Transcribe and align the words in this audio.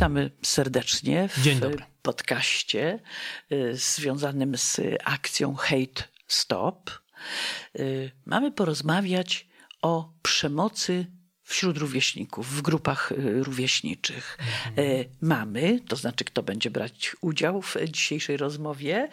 Witamy 0.00 0.30
serdecznie 0.42 1.28
w 1.28 1.42
Dzień 1.42 1.60
dobry. 1.60 1.84
podcaście 2.02 2.98
y, 3.52 3.76
związanym 3.76 4.56
z 4.58 4.80
akcją 5.04 5.54
Hate 5.54 6.02
Stop. 6.28 6.90
Y, 7.78 8.10
Mamy 8.26 8.52
porozmawiać 8.52 9.48
o 9.82 10.12
przemocy 10.22 11.06
wśród 11.50 11.78
rówieśników, 11.78 12.56
w 12.56 12.62
grupach 12.62 13.12
y, 13.12 13.44
rówieśniczych. 13.44 14.38
Y, 14.78 15.08
Mamy, 15.20 15.80
to 15.88 15.96
znaczy 15.96 16.24
kto 16.24 16.42
będzie 16.42 16.70
brać 16.70 17.16
udział 17.20 17.62
w 17.62 17.76
dzisiejszej 17.88 18.36
rozmowie, 18.36 19.08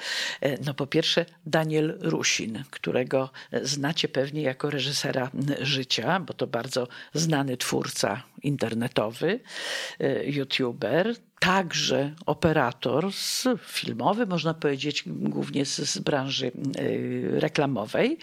y, 0.45 0.57
no 0.65 0.73
po 0.73 0.87
pierwsze 0.87 1.25
Daniel 1.45 1.97
Rusin, 2.01 2.63
którego 2.69 3.29
znacie 3.61 4.07
pewnie 4.07 4.41
jako 4.41 4.69
reżysera 4.69 5.31
życia, 5.61 6.19
bo 6.19 6.33
to 6.33 6.47
bardzo 6.47 6.87
znany 7.13 7.57
twórca 7.57 8.23
internetowy, 8.43 9.39
youtuber, 10.25 11.15
także 11.39 12.15
operator 12.25 13.13
z 13.13 13.47
filmowy, 13.61 14.25
można 14.25 14.53
powiedzieć, 14.53 15.03
głównie 15.07 15.65
z, 15.65 15.75
z 15.75 15.99
branży 15.99 16.51
y, 16.79 17.29
reklamowej. 17.39 18.17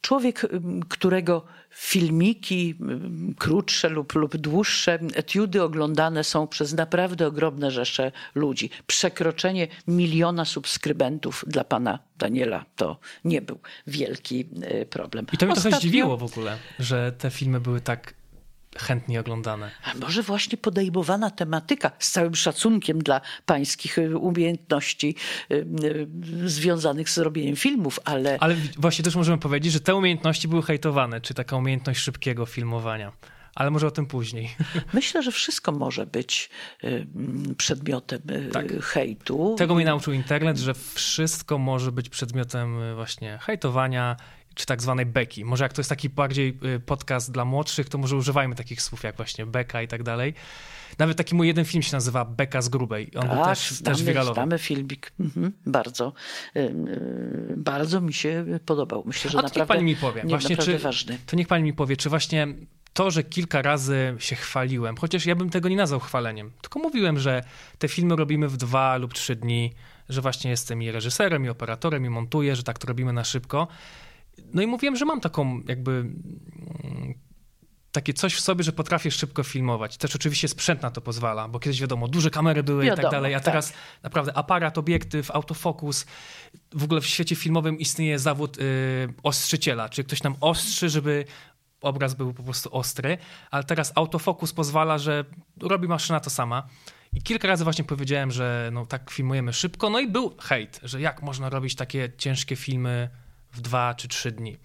Y, 0.00 0.10
Człowiek, 0.10 0.44
ym, 0.44 0.80
którego 0.88 1.44
filmiki, 1.70 2.74
ym, 2.80 3.34
krótsze 3.38 3.88
lub, 3.88 4.14
lub 4.14 4.36
dłuższe, 4.36 4.98
etiudy 5.14 5.62
oglądane 5.62 6.24
są 6.24 6.46
przez 6.46 6.72
naprawdę 6.74 7.26
ogromne 7.26 7.70
rzesze 7.70 8.12
ludzi. 8.34 8.70
Przekroczenie 8.86 9.68
miliona 9.88 10.44
subskrybentów 10.44 11.44
dla 11.46 11.64
pana 11.64 11.98
Daniela 12.18 12.64
to 12.76 12.98
nie 13.24 13.42
był 13.42 13.58
wielki 13.86 14.46
y, 14.82 14.86
problem. 14.86 15.26
I 15.32 15.36
to 15.36 15.46
mnie 15.46 15.54
trochę 15.54 15.68
Ostatnio- 15.70 15.78
zdziwiło 15.80 16.16
w 16.16 16.22
ogóle, 16.22 16.56
że 16.78 17.12
te 17.18 17.30
filmy 17.30 17.60
były 17.60 17.80
tak 17.80 18.14
chętnie 18.78 19.20
oglądane. 19.20 19.70
A 19.84 19.94
może 19.94 20.22
właśnie 20.22 20.58
podejmowana 20.58 21.30
tematyka, 21.30 21.90
z 21.98 22.10
całym 22.10 22.34
szacunkiem 22.34 23.02
dla 23.02 23.20
pańskich 23.46 23.98
y, 23.98 24.18
umiejętności 24.18 25.14
y, 25.50 25.54
y, 25.54 26.48
związanych 26.48 27.10
z 27.10 27.18
robieniem 27.18 27.56
filmów, 27.56 28.00
ale 28.04 28.36
Ale 28.40 28.56
właśnie 28.78 29.04
też 29.04 29.16
możemy 29.16 29.38
powiedzieć, 29.38 29.72
że 29.72 29.80
te 29.80 29.94
umiejętności 29.94 30.48
były 30.48 30.62
hejtowane, 30.62 31.20
czy 31.20 31.34
taka 31.34 31.56
umiejętność 31.56 32.00
szybkiego 32.00 32.46
filmowania. 32.46 33.12
Ale 33.54 33.70
może 33.70 33.86
o 33.86 33.90
tym 33.90 34.06
później. 34.06 34.56
myślę, 34.92 35.22
że 35.22 35.32
wszystko 35.32 35.72
może 35.72 36.06
być 36.06 36.50
mm, 36.82 37.54
przedmiotem 37.58 38.20
Tak. 38.52 38.82
hejtu. 38.82 39.54
Tego 39.58 39.74
mnie 39.74 39.84
nauczył 39.84 40.12
internet, 40.12 40.58
że 40.58 40.74
wszystko 40.74 41.58
może 41.58 41.92
być 41.92 42.08
przedmiotem 42.08 42.94
właśnie 42.94 43.38
hejtowania, 43.42 44.16
czy 44.54 44.66
tak 44.66 44.82
zwanej 44.82 45.06
beki. 45.06 45.44
Może 45.44 45.64
jak 45.64 45.72
to 45.72 45.80
jest 45.80 45.88
taki 45.90 46.08
bardziej 46.08 46.58
y, 46.76 46.80
podcast 46.80 47.32
dla 47.32 47.44
młodszych, 47.44 47.88
to 47.88 47.98
może 47.98 48.16
używajmy 48.16 48.54
takich 48.54 48.82
słów 48.82 49.02
jak 49.02 49.16
właśnie 49.16 49.46
beka 49.46 49.82
i 49.82 49.88
tak 49.88 50.02
dalej. 50.02 50.34
Nawet 50.98 51.16
taki 51.16 51.34
mój 51.34 51.46
jeden 51.46 51.64
film 51.64 51.82
się 51.82 51.92
nazywa 51.92 52.24
Beka 52.24 52.62
z 52.62 52.68
grubej. 52.68 53.10
On 53.16 53.28
był 53.28 53.36
Tak, 53.36 53.46
też, 53.48 53.70
znamy, 53.70 53.96
też 53.96 54.04
wiralowy. 54.06 54.34
znamy 54.34 54.58
filmik. 54.58 55.12
Mhm, 55.20 55.52
bardzo, 55.66 56.12
y, 56.56 56.60
y, 56.60 57.54
bardzo 57.56 58.00
mi 58.00 58.12
się 58.12 58.44
podobał. 58.66 59.02
Myślę, 59.06 59.30
że 59.30 59.38
A 59.38 59.42
to 59.42 59.46
niech 59.48 59.56
naprawdę, 59.56 59.74
pani 59.74 59.84
mi 59.84 59.96
powie, 59.96 60.22
nie, 60.22 60.28
właśnie 60.28 60.56
czy, 60.56 60.78
ważny. 60.78 61.18
to 61.26 61.36
niech 61.36 61.48
pani 61.48 61.64
mi 61.64 61.72
powie, 61.72 61.96
czy 61.96 62.08
właśnie 62.08 62.48
to, 62.92 63.10
że 63.10 63.24
kilka 63.24 63.62
razy 63.62 64.14
się 64.18 64.36
chwaliłem, 64.36 64.96
chociaż 64.96 65.26
ja 65.26 65.34
bym 65.34 65.50
tego 65.50 65.68
nie 65.68 65.76
nazwał 65.76 66.00
chwaleniem, 66.00 66.50
tylko 66.62 66.78
mówiłem, 66.78 67.18
że 67.18 67.42
te 67.78 67.88
filmy 67.88 68.16
robimy 68.16 68.48
w 68.48 68.56
dwa 68.56 68.96
lub 68.96 69.14
trzy 69.14 69.36
dni, 69.36 69.72
że 70.08 70.20
właśnie 70.20 70.50
jestem 70.50 70.82
i 70.82 70.90
reżyserem, 70.90 71.44
i 71.44 71.48
operatorem, 71.48 72.04
i 72.04 72.08
montuję, 72.10 72.56
że 72.56 72.62
tak 72.62 72.78
to 72.78 72.86
robimy 72.86 73.12
na 73.12 73.24
szybko. 73.24 73.68
No 74.54 74.62
i 74.62 74.66
mówiłem, 74.66 74.96
że 74.96 75.04
mam 75.04 75.20
taką 75.20 75.60
jakby 75.68 75.90
mm, 75.90 77.14
takie 77.92 78.14
coś 78.14 78.34
w 78.34 78.40
sobie, 78.40 78.64
że 78.64 78.72
potrafię 78.72 79.10
szybko 79.10 79.42
filmować. 79.42 79.96
Też 79.96 80.16
oczywiście 80.16 80.48
sprzęt 80.48 80.82
na 80.82 80.90
to 80.90 81.00
pozwala, 81.00 81.48
bo 81.48 81.60
kiedyś 81.60 81.80
wiadomo, 81.80 82.08
duże 82.08 82.30
kamery 82.30 82.62
były 82.62 82.84
i 82.84 82.86
Wiadomo, 82.86 83.02
tak 83.02 83.12
dalej, 83.12 83.34
a 83.34 83.40
tak. 83.40 83.44
teraz 83.44 83.72
naprawdę 84.02 84.36
aparat, 84.36 84.78
obiektyw, 84.78 85.30
autofokus. 85.30 86.06
W 86.72 86.84
ogóle 86.84 87.00
w 87.00 87.06
świecie 87.06 87.36
filmowym 87.36 87.78
istnieje 87.78 88.18
zawód 88.18 88.58
y, 88.58 88.62
ostrzyciela, 89.22 89.88
czyli 89.88 90.06
ktoś 90.06 90.22
nam 90.22 90.36
ostrzy, 90.40 90.88
żeby 90.88 91.24
obraz 91.80 92.14
był 92.14 92.34
po 92.34 92.42
prostu 92.42 92.76
ostry, 92.76 93.18
ale 93.50 93.64
teraz 93.64 93.92
autofokus 93.94 94.52
pozwala, 94.52 94.98
że 94.98 95.24
robi 95.62 95.88
maszyna 95.88 96.20
to 96.20 96.30
sama. 96.30 96.66
I 97.12 97.22
kilka 97.22 97.48
razy 97.48 97.64
właśnie 97.64 97.84
powiedziałem, 97.84 98.30
że 98.30 98.70
no, 98.72 98.86
tak 98.86 99.10
filmujemy 99.10 99.52
szybko, 99.52 99.90
no 99.90 100.00
i 100.00 100.08
był 100.08 100.36
hejt, 100.40 100.80
że 100.82 101.00
jak 101.00 101.22
można 101.22 101.50
robić 101.50 101.74
takie 101.74 102.12
ciężkie 102.18 102.56
filmy 102.56 103.08
w 103.52 103.60
dwa 103.60 103.94
czy 103.94 104.08
trzy 104.08 104.32
dni. 104.32 104.56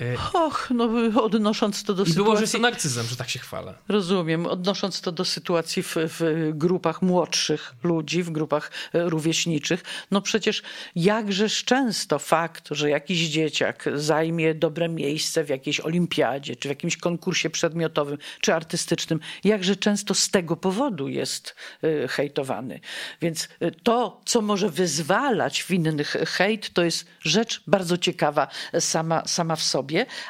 Y, 0.00 0.16
Och, 0.32 0.68
no 0.74 0.88
odnosząc 1.22 1.84
to 1.84 1.94
do 1.94 2.04
I 2.04 2.12
było, 2.12 2.12
że 2.12 2.16
sytuacji... 2.16 2.42
jestem 2.42 2.62
narcyzem, 2.62 3.06
że 3.06 3.16
tak 3.16 3.30
się 3.30 3.38
chwalę. 3.38 3.74
Rozumiem. 3.88 4.46
Odnosząc 4.46 5.00
to 5.00 5.12
do 5.12 5.24
sytuacji 5.24 5.82
w, 5.82 5.94
w 5.96 6.50
grupach 6.54 7.02
młodszych 7.02 7.74
ludzi, 7.82 8.22
w 8.22 8.30
grupach 8.30 8.70
e, 8.92 9.08
rówieśniczych, 9.08 9.82
no 10.10 10.20
przecież 10.20 10.62
jakżeż 10.96 11.64
często 11.64 12.18
fakt, 12.18 12.68
że 12.70 12.90
jakiś 12.90 13.28
dzieciak 13.28 13.84
zajmie 13.94 14.54
dobre 14.54 14.88
miejsce 14.88 15.44
w 15.44 15.48
jakiejś 15.48 15.80
olimpiadzie, 15.80 16.56
czy 16.56 16.68
w 16.68 16.70
jakimś 16.70 16.96
konkursie 16.96 17.50
przedmiotowym, 17.50 18.18
czy 18.40 18.54
artystycznym, 18.54 19.20
jakże 19.44 19.76
często 19.76 20.14
z 20.14 20.30
tego 20.30 20.56
powodu 20.56 21.08
jest 21.08 21.54
e, 21.82 22.08
hejtowany. 22.08 22.80
Więc 23.22 23.48
e, 23.60 23.70
to, 23.70 24.20
co 24.24 24.40
może 24.40 24.70
wyzwalać 24.70 25.62
w 25.62 25.70
innych 25.70 26.16
hejt, 26.26 26.72
to 26.72 26.84
jest 26.84 27.06
rzecz 27.20 27.62
bardzo 27.66 27.98
ciekawa 27.98 28.48
sama, 28.80 29.22
sama 29.26 29.56
w 29.56 29.62
sobie, 29.62 29.83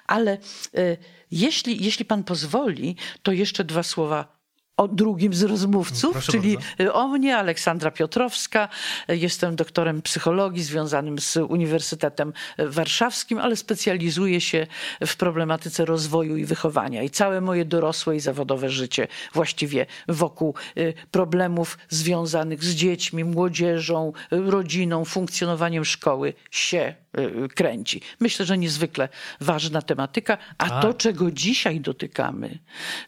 ale 0.06 0.38
e, 0.75 0.97
jeśli, 1.31 1.84
jeśli 1.84 2.04
pan 2.04 2.25
pozwoli, 2.25 2.97
to 3.22 3.32
jeszcze 3.32 3.65
dwa 3.65 3.82
słowa 3.82 4.44
o 4.77 4.89
drugim 4.89 5.35
z 5.35 5.43
rozmówców, 5.43 6.12
Proszę 6.12 6.33
czyli 6.33 6.57
bardzo. 6.79 6.95
o 6.95 7.09
mnie, 7.09 7.37
Aleksandra 7.37 7.91
Piotrowska. 7.91 8.69
Jestem 9.09 9.57
doktorem 9.57 10.03
psychologii 10.03 10.62
związanym 10.62 11.19
z 11.19 11.37
Uniwersytetem 11.37 12.33
Warszawskim, 12.59 13.39
ale 13.39 13.57
specjalizuję 13.57 14.41
się 14.41 14.67
w 15.07 15.17
problematyce 15.17 15.84
rozwoju 15.84 16.37
i 16.37 16.45
wychowania. 16.45 17.03
I 17.03 17.11
całe 17.11 17.41
moje 17.41 17.65
dorosłe 17.65 18.17
i 18.17 18.21
zawodowe 18.21 18.71
życie 18.71 19.09
właściwie 19.34 19.87
wokół 20.09 20.55
y, 20.79 20.95
problemów 21.11 21.79
związanych 21.89 22.65
z 22.65 22.75
dziećmi, 22.75 23.25
młodzieżą, 23.25 24.13
rodziną, 24.31 25.05
funkcjonowaniem 25.05 25.84
szkoły 25.84 26.34
się 26.51 26.95
y, 27.19 27.49
kręci. 27.49 28.01
Myślę, 28.21 28.47
że 28.47 28.59
niezwykle 28.59 29.09
ważna 29.41 29.83
tematyka, 29.83 30.39
a 30.59 30.69
Tak. 30.69 30.83
to, 30.83 30.95
czego 30.95 31.31
dzisiaj 31.31 31.81
dotykamy, 31.81 32.59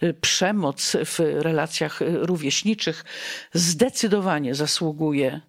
y, 0.02 0.14
przemoc 0.14 0.96
w 1.04 1.18
relacjach 1.18 1.55
y, 2.02 2.26
rówieśniczych, 2.26 3.04
zdecydowanie 3.52 4.54
zasługuje 4.54 5.40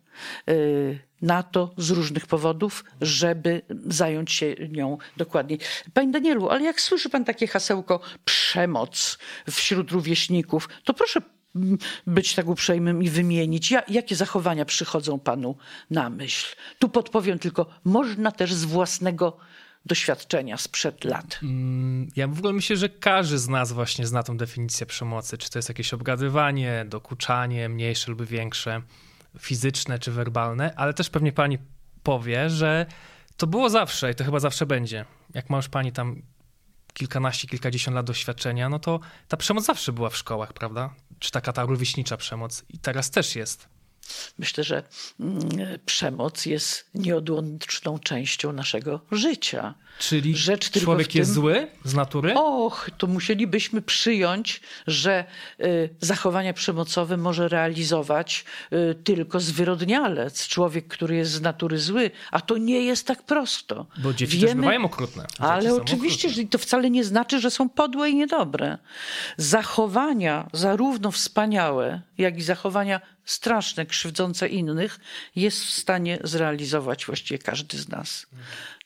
y, 0.50 1.00
na 1.22 1.44
to 1.44 1.74
z 1.78 1.90
różnych 1.90 2.28
powodów, 2.28 2.86
żeby 3.02 3.62
zająć 3.86 4.32
się 4.32 4.56
nią 4.70 4.98
dokładniej. 5.18 5.60
Panie 5.94 6.12
Danielu, 6.12 6.50
ale 6.50 6.64
jak 6.64 6.82
słyszy 6.82 7.10
pan 7.10 7.26
takie 7.26 7.48
hasełko 7.48 8.00
przemoc 8.26 9.18
wśród 9.50 9.92
rówieśników, 9.92 10.70
to 10.84 10.94
proszę 10.94 11.22
mm, 11.56 11.78
być 12.08 12.36
tak 12.36 12.48
uprzejmym 12.48 13.04
i 13.04 13.10
wymienić, 13.10 13.72
ja, 13.72 13.84
jakie 13.88 14.16
zachowania 14.16 14.66
przychodzą 14.66 15.20
panu 15.20 15.58
na 15.90 16.10
myśl. 16.10 16.56
Tu 16.80 16.90
podpowiem 16.90 17.40
tylko, 17.40 17.66
można 17.84 18.32
też 18.32 18.54
z 18.54 18.66
własnego 18.66 19.38
doświadczenia 19.88 20.58
sprzed 20.58 21.04
lat. 21.04 21.40
Ja 22.16 22.28
w 22.28 22.38
ogóle 22.38 22.54
myślę, 22.54 22.78
że 22.78 22.90
każdy 22.90 23.38
z 23.38 23.48
nas 23.48 23.72
właśnie 23.72 24.08
zna 24.08 24.24
tą 24.24 24.38
definicję 24.38 24.86
przemocy. 24.86 25.38
Czy 25.38 25.50
to 25.50 25.60
jest 25.60 25.70
jakieś 25.70 25.94
obgadywanie, 25.94 26.86
dokuczanie, 26.88 27.70
mniejsze 27.70 28.12
lub 28.12 28.26
większe, 28.26 28.82
fizyczne 29.40 30.00
czy 30.00 30.12
werbalne, 30.12 30.74
ale 30.76 30.94
też 30.94 31.10
pewnie 31.10 31.32
pani 31.32 31.58
powie, 32.04 32.50
że 32.50 32.86
to 33.38 33.48
było 33.48 33.70
zawsze 33.70 34.12
i 34.12 34.16
to 34.16 34.24
chyba 34.24 34.40
zawsze 34.40 34.66
będzie. 34.66 35.06
Jak 35.34 35.50
ma 35.50 35.58
już 35.58 35.70
pani 35.70 35.92
tam 35.92 36.22
kilkanaście, 36.94 37.48
kilkadziesiąt 37.48 37.96
lat 37.96 38.06
doświadczenia, 38.06 38.70
no 38.70 38.80
to 38.80 39.00
ta 39.28 39.38
przemoc 39.38 39.66
zawsze 39.66 39.94
była 39.94 40.10
w 40.10 40.18
szkołach, 40.18 40.54
prawda? 40.54 40.94
Czy 41.20 41.32
taka 41.32 41.54
ta 41.54 41.64
rówieśnicza 41.64 42.18
przemoc 42.18 42.66
i 42.70 42.80
teraz 42.80 43.12
też 43.12 43.36
jest. 43.36 43.77
Myślę, 44.40 44.64
że 44.64 44.84
mm, 45.20 45.40
przemoc 45.86 46.46
jest 46.46 46.90
nieodłączną 46.96 48.00
częścią 48.00 48.54
naszego 48.54 49.00
życia. 49.12 49.74
Czyli 50.00 50.36
Rzecz 50.36 50.72
człowiek 50.84 51.08
tym- 51.08 51.20
jest 51.20 51.34
zły 51.34 51.68
z 51.84 51.94
natury? 51.94 52.34
Och, 52.36 52.90
to 52.98 53.08
musielibyśmy 53.08 53.82
przyjąć, 53.82 54.62
że 54.88 55.26
y, 55.60 55.90
zachowania 56.02 56.54
przemocowe 56.54 57.18
może 57.18 57.48
realizować 57.48 58.46
y, 58.74 58.96
tylko 59.04 59.40
zwyrodnialec, 59.40 60.48
człowiek, 60.48 60.88
który 60.88 61.16
jest 61.16 61.32
z 61.32 61.42
natury 61.42 61.80
zły, 61.80 62.12
a 62.32 62.42
to 62.42 62.58
nie 62.58 62.82
jest 62.82 63.08
tak 63.08 63.24
prosto. 63.24 63.86
Bo 63.98 64.14
dzieci 64.14 64.42
też 64.42 64.54
bywają 64.54 64.86
okrutne. 64.86 65.24
Dzieci 65.24 65.42
Ale 65.44 65.74
oczywiście, 65.74 66.28
okrutne. 66.28 66.44
że 66.44 66.50
to 66.50 66.58
wcale 66.58 66.90
nie 66.90 67.04
znaczy, 67.04 67.40
że 67.40 67.52
są 67.52 67.70
podłe 67.70 68.10
i 68.10 68.16
niedobre. 68.16 68.78
Zachowania 69.38 70.48
zarówno 70.54 71.12
wspaniałe, 71.12 72.02
jak 72.18 72.38
i 72.38 72.42
zachowania 72.42 73.02
straszne, 73.28 73.86
krzywdzące 73.86 74.48
innych, 74.48 75.00
jest 75.36 75.66
w 75.66 75.70
stanie 75.70 76.20
zrealizować 76.24 77.06
właściwie 77.06 77.38
każdy 77.38 77.78
z 77.78 77.90
nas. 77.90 78.28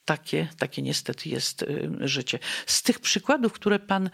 Takie, 0.04 0.48
takie 0.58 0.82
niestety 0.82 1.28
jest 1.28 1.62
y, 1.62 1.90
życie. 2.00 2.38
Z 2.66 2.82
tych 2.82 3.00
przykładów, 3.00 3.52
które 3.52 3.78
Pan 3.78 4.10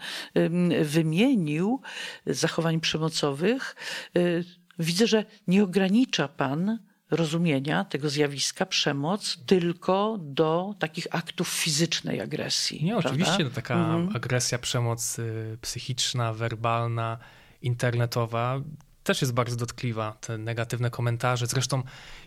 wymienił, 0.81 1.81
zachowań 2.25 2.79
przemocowych, 2.79 3.75
y, 4.17 4.45
widzę, 4.79 5.07
że 5.07 5.25
nie 5.47 5.63
ogranicza 5.63 6.27
Pan 6.27 6.79
rozumienia 7.11 7.85
tego 7.85 8.09
zjawiska 8.09 8.65
przemoc 8.65 9.37
tylko 9.45 10.17
do 10.21 10.75
takich 10.79 11.07
aktów 11.11 11.47
fizycznej 11.47 12.21
agresji. 12.21 12.83
Nie, 12.83 12.91
prawda? 12.91 13.09
oczywiście 13.09 13.43
to 13.43 13.49
taka 13.49 13.75
mhm. 13.75 14.15
agresja, 14.15 14.59
przemoc 14.59 15.19
y, 15.19 15.57
psychiczna, 15.61 16.33
werbalna, 16.33 17.17
internetowa 17.61 18.61
też 19.03 19.21
jest 19.21 19.33
bardzo 19.33 19.55
dotkliwa. 19.55 20.17
Te 20.21 20.37
negatywne 20.37 20.89
komentarze. 20.89 21.47
Zresztą 21.47 21.83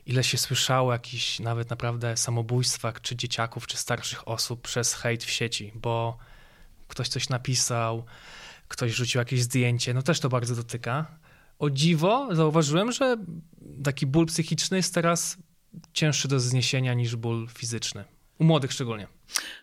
ile 0.07 0.25
się 0.25 0.39
słyszało 0.39 0.93
jakichś 0.93 1.41
nawet 1.41 1.71
naprawdę 1.71 2.17
samobójstwach, 2.17 3.01
czy 3.01 3.17
dzieciaków, 3.17 3.67
czy 3.67 3.77
starszych 3.77 4.29
osób 4.29 4.63
przez 4.63 4.95
hejt 4.95 5.25
w 5.25 5.31
sieci, 5.31 5.73
bo 5.75 6.19
ktoś 6.89 7.09
coś 7.09 7.29
napisał, 7.29 8.05
ktoś 8.69 8.93
rzucił 8.93 9.19
jakieś 9.19 9.43
zdjęcie, 9.43 9.95
no 9.95 10.03
też 10.03 10.21
to 10.21 10.29
bardzo 10.29 10.57
dotyka. 10.57 11.07
O 11.59 11.71
dziwo 11.71 12.29
zauważyłem, 12.33 12.93
że 12.93 13.17
taki 13.85 14.07
ból 14.07 14.27
psychiczny 14.27 14.77
jest 14.77 14.95
teraz 14.95 15.37
cięższy 15.93 16.29
do 16.29 16.41
zniesienia 16.41 16.95
niż 16.95 17.17
ból 17.17 17.49
fizyczny. 17.49 18.05
U 18.43 18.45
młodych 18.45 18.73
szczególnie. 18.73 19.07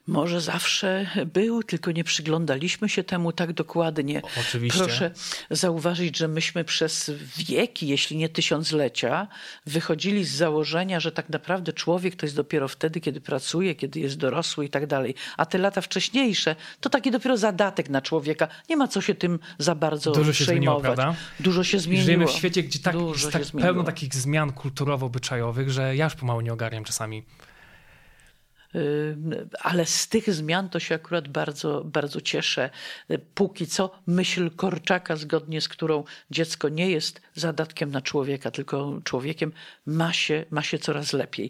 Może 0.08 0.42
zawsze 0.42 1.08
był, 1.34 1.64
tylko 1.64 1.92
nie 1.92 2.04
przyglądaliśmy 2.04 2.90
się 2.90 3.04
temu 3.04 3.32
tak 3.32 3.54
dokładnie. 3.54 4.22
Oczywiście. 4.40 4.80
Proszę 4.80 5.12
zauważyć, 5.50 6.18
że 6.18 6.28
myśmy 6.28 6.64
przez 6.64 7.12
wieki, 7.38 7.88
jeśli 7.88 8.18
nie 8.18 8.30
tysiąclecia, 8.30 9.28
wychodzili 9.66 10.26
z 10.26 10.32
założenia, 10.32 11.00
że 11.00 11.12
tak 11.12 11.30
naprawdę 11.30 11.74
człowiek 11.74 12.16
to 12.16 12.26
jest 12.26 12.36
dopiero 12.36 12.68
wtedy, 12.68 13.00
kiedy 13.02 13.22
pracuje, 13.22 13.76
kiedy 13.76 14.00
jest 14.00 14.18
dorosły 14.18 14.66
i 14.66 14.70
tak 14.70 14.88
dalej. 14.88 15.16
A 15.38 15.46
te 15.46 15.58
lata 15.58 15.82
wcześniejsze 15.82 16.56
to 16.80 16.90
taki 16.90 17.12
dopiero 17.12 17.38
zadatek 17.38 17.90
na 17.90 18.02
człowieka. 18.02 18.48
Nie 18.70 18.78
ma 18.78 18.88
co 18.88 19.02
się 19.02 19.16
tym 19.16 19.40
za 19.58 19.76
bardzo 19.76 20.12
Dużo 20.12 20.34
się 20.34 20.44
przejmować. 20.44 20.82
zmieniło, 20.82 20.96
prawda? 20.96 21.16
Dużo 21.40 21.64
się 21.64 21.80
zmieniło. 21.80 22.06
Żyjemy 22.06 22.28
w 22.28 22.32
świecie, 22.32 22.64
gdzie 22.64 22.80
tak, 22.80 22.94
Dużo 22.94 23.30
jest 23.30 23.52
tak 23.52 23.62
pełno 23.62 23.84
takich 23.84 24.16
zmian 24.16 24.52
kulturowo-obyczajowych, 24.52 25.70
że 25.70 25.96
ja 25.96 26.06
już 26.06 26.16
pomału 26.16 26.42
nie 26.42 26.54
ogarniam 26.54 26.84
czasami 26.84 27.24
ale 29.62 29.86
z 29.86 30.08
tych 30.08 30.34
zmian 30.34 30.70
to 30.70 30.80
się 30.80 30.96
akurat 30.96 31.28
bardzo, 31.28 31.84
bardzo 31.86 32.22
cieszę. 32.22 32.70
Póki 33.34 33.68
co 33.68 33.92
myśl 34.08 34.52
Korczaka, 34.56 35.16
zgodnie 35.16 35.62
z 35.62 35.68
którą 35.68 36.04
dziecko 36.32 36.70
nie 36.70 36.90
jest 36.90 37.22
zadatkiem 37.36 37.92
na 37.92 38.02
człowieka, 38.02 38.52
tylko 38.52 39.00
człowiekiem, 39.04 39.52
ma 39.86 40.14
się, 40.14 40.46
ma 40.52 40.64
się 40.64 40.80
coraz 40.80 41.14
lepiej. 41.14 41.50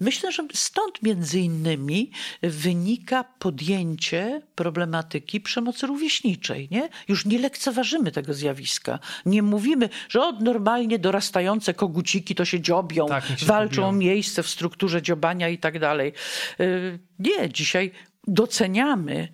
Myślę, 0.00 0.32
że 0.32 0.42
stąd 0.54 1.02
między 1.02 1.40
innymi 1.40 2.10
wynika 2.42 3.24
podjęcie 3.24 4.42
problematyki 4.54 5.40
przemocy 5.40 5.86
rówieśniczej. 5.86 6.68
Nie? 6.70 6.88
Już 7.08 7.26
nie 7.26 7.38
lekceważymy 7.38 8.12
tego 8.12 8.34
zjawiska. 8.34 8.98
Nie 9.26 9.42
mówimy, 9.42 9.88
że 10.08 10.22
od 10.22 10.40
normalnie 10.40 10.98
dorastające 10.98 11.74
koguciki 11.74 12.34
to 12.34 12.44
się 12.44 12.60
dziobią, 12.60 13.06
tak, 13.06 13.26
się 13.26 13.46
walczą 13.46 13.88
o 13.88 13.92
miejsce 13.92 14.42
w 14.42 14.48
strukturze 14.48 15.02
dziobania 15.02 15.48
i 15.48 15.58
tak 15.58 15.78
dalej. 15.78 16.12
Y, 16.60 16.98
nie, 17.18 17.50
dzisiaj 17.52 17.90
doceniamy 18.26 19.28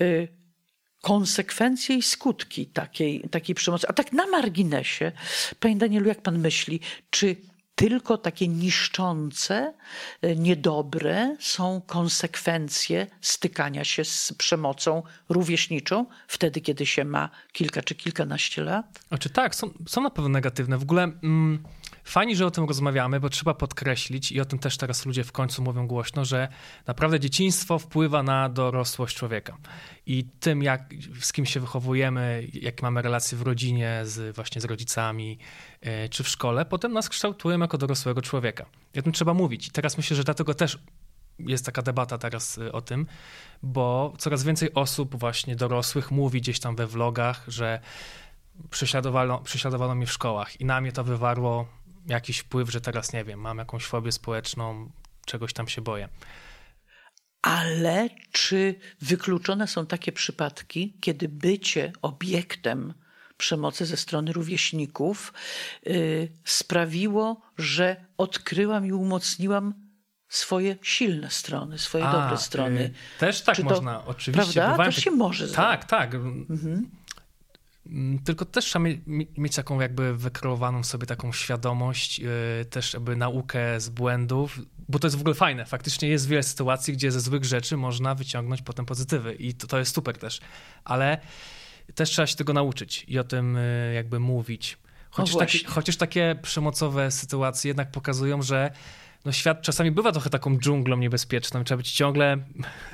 y, 0.00 0.28
konsekwencje 1.02 1.96
i 1.96 2.02
skutki 2.02 2.66
takiej, 2.66 3.20
takiej 3.30 3.54
przemocy. 3.54 3.88
A 3.88 3.92
tak 3.92 4.12
na 4.12 4.26
marginesie, 4.26 5.12
panie 5.60 5.76
Danielu, 5.76 6.08
jak 6.08 6.22
pan 6.22 6.38
myśli, 6.38 6.80
czy 7.10 7.36
tylko 7.74 8.18
takie 8.18 8.48
niszczące, 8.48 9.74
y, 10.24 10.36
niedobre 10.36 11.36
są 11.40 11.82
konsekwencje 11.86 13.06
stykania 13.20 13.84
się 13.84 14.04
z 14.04 14.32
przemocą 14.38 15.02
rówieśniczą, 15.28 16.06
wtedy, 16.28 16.60
kiedy 16.60 16.86
się 16.86 17.04
ma 17.04 17.30
kilka 17.52 17.82
czy 17.82 17.94
kilkanaście 17.94 18.62
lat? 18.62 19.00
Znaczy 19.08 19.30
tak, 19.30 19.54
są, 19.54 19.70
są 19.86 20.00
na 20.00 20.10
pewno 20.10 20.28
negatywne. 20.28 20.78
W 20.78 20.82
ogóle... 20.82 21.02
Mm 21.02 21.64
Fajnie, 22.04 22.36
że 22.36 22.46
o 22.46 22.50
tym 22.50 22.64
rozmawiamy, 22.64 23.20
bo 23.20 23.30
trzeba 23.30 23.54
podkreślić, 23.54 24.32
i 24.32 24.40
o 24.40 24.44
tym 24.44 24.58
też 24.58 24.76
teraz 24.76 25.06
ludzie 25.06 25.24
w 25.24 25.32
końcu 25.32 25.62
mówią 25.62 25.86
głośno, 25.86 26.24
że 26.24 26.48
naprawdę 26.86 27.20
dzieciństwo 27.20 27.78
wpływa 27.78 28.22
na 28.22 28.48
dorosłość 28.48 29.16
człowieka. 29.16 29.56
I 30.06 30.24
tym, 30.40 30.62
jak, 30.62 30.94
z 31.20 31.32
kim 31.32 31.46
się 31.46 31.60
wychowujemy, 31.60 32.48
jakie 32.52 32.82
mamy 32.82 33.02
relacje 33.02 33.38
w 33.38 33.42
rodzinie, 33.42 34.00
z, 34.04 34.36
właśnie 34.36 34.60
z 34.60 34.64
rodzicami, 34.64 35.38
czy 36.10 36.24
w 36.24 36.28
szkole, 36.28 36.64
potem 36.64 36.92
nas 36.92 37.08
kształtujemy 37.08 37.64
jako 37.64 37.78
dorosłego 37.78 38.22
człowieka. 38.22 38.66
I 38.94 38.98
o 38.98 39.02
tym 39.02 39.12
trzeba 39.12 39.34
mówić. 39.34 39.68
I 39.68 39.70
teraz 39.70 39.96
myślę, 39.96 40.16
że 40.16 40.24
dlatego 40.24 40.54
też 40.54 40.78
jest 41.38 41.66
taka 41.66 41.82
debata 41.82 42.18
teraz 42.18 42.58
e, 42.58 42.72
o 42.72 42.80
tym, 42.80 43.06
bo 43.62 44.14
coraz 44.18 44.44
więcej 44.44 44.74
osób 44.74 45.16
właśnie 45.16 45.56
dorosłych 45.56 46.10
mówi 46.10 46.40
gdzieś 46.40 46.60
tam 46.60 46.76
we 46.76 46.86
vlogach, 46.86 47.44
że 47.48 47.80
prześladowano, 48.70 49.38
prześladowano 49.38 49.94
mnie 49.94 50.06
w 50.06 50.12
szkołach 50.12 50.60
i 50.60 50.64
na 50.64 50.80
mnie 50.80 50.92
to 50.92 51.04
wywarło 51.04 51.68
jakiś 52.06 52.38
wpływ, 52.38 52.70
że 52.70 52.80
teraz 52.80 53.12
nie 53.12 53.24
wiem, 53.24 53.40
mam 53.40 53.58
jakąś 53.58 53.84
fobię 53.84 54.12
społeczną, 54.12 54.90
czegoś 55.26 55.52
tam 55.52 55.68
się 55.68 55.82
boję. 55.82 56.08
Ale 57.42 58.08
czy 58.32 58.74
wykluczone 59.00 59.68
są 59.68 59.86
takie 59.86 60.12
przypadki, 60.12 60.96
kiedy 61.00 61.28
bycie 61.28 61.92
obiektem 62.02 62.94
przemocy 63.36 63.86
ze 63.86 63.96
strony 63.96 64.32
rówieśników 64.32 65.32
yy, 65.82 66.28
sprawiło, 66.44 67.40
że 67.58 67.96
odkryłam 68.18 68.86
i 68.86 68.92
umocniłam 68.92 69.74
swoje 70.28 70.76
silne 70.82 71.30
strony, 71.30 71.78
swoje 71.78 72.04
A, 72.04 72.12
dobre 72.12 72.38
strony. 72.38 72.80
Yy, 72.80 73.18
też 73.18 73.42
tak 73.42 73.56
czy 73.56 73.64
można, 73.64 73.98
to, 73.98 74.06
oczywiście. 74.06 74.60
Prawda? 74.60 74.84
To 74.84 74.90
się 74.90 75.10
może 75.10 75.48
Tak, 75.48 75.84
tak. 75.84 76.14
Mhm. 76.14 76.90
Mm, 77.86 78.18
tylko 78.18 78.44
też 78.44 78.64
trzeba 78.64 78.84
mieć 79.36 79.56
taką 79.56 79.80
jakby 79.80 80.16
wykreowaną 80.16 80.84
sobie 80.84 81.06
taką 81.06 81.32
świadomość, 81.32 82.18
yy, 82.18 82.28
też 82.70 82.94
jakby 82.94 83.16
naukę 83.16 83.80
z 83.80 83.88
błędów, 83.88 84.58
bo 84.88 84.98
to 84.98 85.06
jest 85.06 85.16
w 85.16 85.20
ogóle 85.20 85.34
fajne. 85.34 85.66
Faktycznie 85.66 86.08
jest 86.08 86.28
wiele 86.28 86.42
sytuacji, 86.42 86.94
gdzie 86.94 87.12
ze 87.12 87.20
złych 87.20 87.44
rzeczy 87.44 87.76
można 87.76 88.14
wyciągnąć 88.14 88.62
potem 88.62 88.86
pozytywy 88.86 89.34
i 89.34 89.54
to, 89.54 89.66
to 89.66 89.78
jest 89.78 89.94
super 89.94 90.18
też. 90.18 90.40
Ale 90.84 91.20
też 91.94 92.10
trzeba 92.10 92.26
się 92.26 92.36
tego 92.36 92.52
nauczyć 92.52 93.04
i 93.08 93.18
o 93.18 93.24
tym 93.24 93.54
yy, 93.88 93.94
jakby 93.94 94.20
mówić. 94.20 94.78
Chociaż, 95.10 95.36
taki, 95.36 95.64
chociaż 95.64 95.96
takie 95.96 96.36
przemocowe 96.42 97.10
sytuacje 97.10 97.68
jednak 97.68 97.90
pokazują, 97.90 98.42
że 98.42 98.70
no 99.24 99.32
świat 99.32 99.62
czasami 99.62 99.90
bywa 99.90 100.12
trochę 100.12 100.30
taką 100.30 100.58
dżunglą 100.58 100.96
niebezpieczną. 100.96 101.64
Trzeba 101.64 101.76
być 101.76 101.92
ciągle 101.92 102.36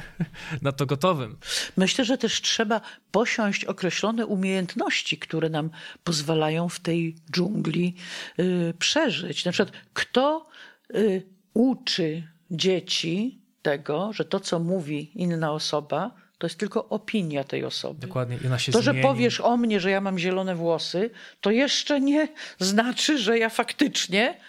na 0.63 0.73
to 0.73 0.87
gotowym. 0.87 1.37
Myślę, 1.77 2.05
że 2.05 2.19
też 2.19 2.43
trzeba 2.43 2.81
posiąść 3.11 3.65
określone 3.65 4.27
umiejętności, 4.27 5.19
które 5.19 5.49
nam 5.49 5.71
pozwalają 6.05 6.69
w 6.69 6.81
tej 6.81 7.17
dżungli 7.33 7.95
y, 8.39 8.75
przeżyć. 8.79 9.45
Na 9.45 9.53
przykład, 9.53 9.77
kto 9.93 10.47
y, 10.95 11.27
uczy 11.55 12.23
dzieci 12.51 13.41
tego, 13.63 14.13
że 14.13 14.25
to, 14.25 14.41
co 14.41 14.59
mówi 14.59 15.11
inna 15.15 15.53
osoba, 15.53 16.11
to 16.41 16.47
jest 16.47 16.59
tylko 16.59 16.89
opinia 16.89 17.45
tej 17.45 17.65
osoby. 17.65 18.07
Dokładnie. 18.07 18.39
I 18.45 18.47
ona 18.47 18.59
się 18.59 18.73
to, 18.73 18.83
zmieni. 18.83 18.99
że 18.99 19.03
powiesz 19.03 19.41
o 19.41 19.57
mnie, 19.57 19.81
że 19.81 19.91
ja 19.91 20.01
mam 20.01 20.19
zielone 20.19 20.55
włosy, 20.55 21.11
to 21.41 21.51
jeszcze 21.51 22.01
nie 22.01 22.29
znaczy, 22.59 23.19
że 23.19 23.39
ja 23.39 23.49
faktycznie 23.49 24.41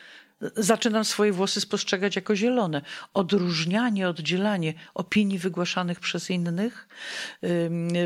zaczynam 0.55 1.05
swoje 1.05 1.31
włosy 1.31 1.61
spostrzegać 1.61 2.15
jako 2.15 2.35
zielone. 2.35 2.81
Odróżnianie, 3.13 4.09
oddzielanie 4.09 4.73
opinii 4.93 5.39
wygłaszanych 5.39 5.99
przez 5.99 6.29
innych 6.29 6.87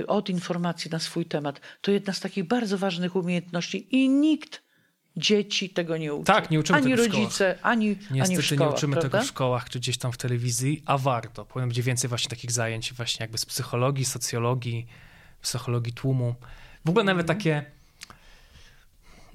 od 0.08 0.30
informacji 0.30 0.92
na 0.92 1.00
swój 1.00 1.26
temat 1.26 1.62
to 1.82 1.92
jedna 1.92 2.14
z 2.14 2.20
takich 2.20 2.44
bardzo 2.44 2.78
ważnych 2.78 3.16
umiejętności 3.16 3.88
i 3.96 4.10
nikt 4.10 4.65
dzieci 5.18 5.70
tego 5.70 5.98
nie 5.98 6.14
uczy. 6.14 6.26
Tak, 6.26 6.52
nie 6.52 6.60
uczymy 6.60 6.78
ani 6.78 6.92
tego 6.92 7.04
rodzice, 7.04 7.58
ani, 7.62 7.88
Niestety 7.88 8.22
ani 8.22 8.38
w 8.38 8.46
szkołach, 8.46 8.72
nie 8.72 8.78
uczymy 8.78 8.94
prawda? 8.94 9.10
tego 9.10 9.24
w 9.24 9.28
szkołach 9.28 9.70
czy 9.70 9.80
gdzieś 9.80 9.98
tam 9.98 10.12
w 10.12 10.18
telewizji, 10.18 10.84
a 10.86 10.98
warto. 10.98 11.46
Powinno 11.46 11.68
być 11.68 11.82
więcej 11.82 12.08
właśnie 12.10 12.30
takich 12.30 12.52
zajęć 12.52 12.94
właśnie 12.94 13.24
jakby 13.24 13.38
z 13.38 13.46
psychologii, 13.46 14.06
socjologii, 14.06 14.88
psychologii 15.42 15.94
tłumu. 15.94 16.36
W 16.86 16.90
ogóle 16.90 17.06
nawet 17.06 17.28
takie 17.28 17.66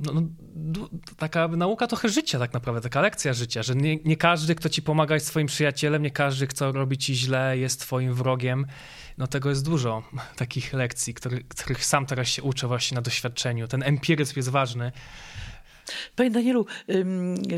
no, 0.00 0.12
no, 0.54 0.88
taka 1.16 1.48
nauka 1.48 1.86
trochę 1.86 2.08
życia 2.08 2.38
tak 2.38 2.52
naprawdę, 2.52 2.80
taka 2.80 3.00
lekcja 3.00 3.32
życia, 3.32 3.62
że 3.62 3.74
nie, 3.74 3.96
nie, 3.96 4.16
każdy, 4.16 4.54
kto 4.54 4.68
ci 4.68 4.82
pomaga 4.82 5.14
jest 5.14 5.26
swoim 5.26 5.46
przyjacielem, 5.46 6.02
nie 6.02 6.10
każdy, 6.10 6.46
kto 6.46 6.72
robi 6.72 6.98
ci 6.98 7.14
źle 7.14 7.58
jest 7.58 7.80
twoim 7.80 8.14
wrogiem. 8.14 8.66
No 9.18 9.26
tego 9.26 9.48
jest 9.48 9.64
dużo, 9.64 10.02
takich 10.36 10.72
lekcji, 10.72 11.14
który, 11.14 11.44
których 11.44 11.84
sam 11.84 12.06
teraz 12.06 12.28
się 12.28 12.42
uczę 12.42 12.66
właśnie 12.66 12.94
na 12.94 13.02
doświadczeniu. 13.02 13.68
Ten 13.68 13.82
empiryzm 13.82 14.32
jest 14.36 14.48
ważny. 14.48 14.92
Panie 16.16 16.30
Danielu, 16.30 16.66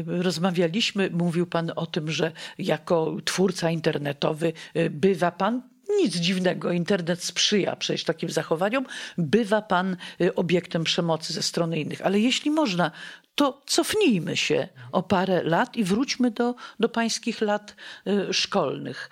rozmawialiśmy, 0.07 1.11
mówił 1.11 1.47
pan 1.47 1.73
o 1.77 1.87
tym, 1.87 2.11
że 2.11 2.33
jako 2.59 3.17
twórca 3.25 3.71
internetowy 3.71 4.53
y, 4.77 4.91
bywa 4.91 5.31
pan 5.31 5.63
nic 6.01 6.17
dziwnego, 6.17 6.73
internet 6.73 7.25
sprzyja 7.25 7.77
przecież 7.77 8.05
takim 8.05 8.31
zachowaniom, 8.31 8.87
bywa 9.19 9.63
pan 9.63 9.97
y, 10.21 10.35
obiektem 10.35 10.85
przemocy 10.85 11.33
ze 11.33 11.43
strony 11.43 11.81
innych. 11.81 12.07
Ale 12.07 12.21
jeśli 12.21 12.51
można, 12.51 12.91
to 13.35 13.63
cofnijmy 13.67 14.37
się 14.37 14.69
o 14.93 15.03
parę 15.03 15.43
lat 15.43 15.77
i 15.77 15.85
wróćmy 15.85 16.31
do, 16.31 16.55
do 16.81 16.89
pańskich 16.89 17.41
lat 17.41 17.77
y, 18.07 18.33
szkolnych. 18.33 19.11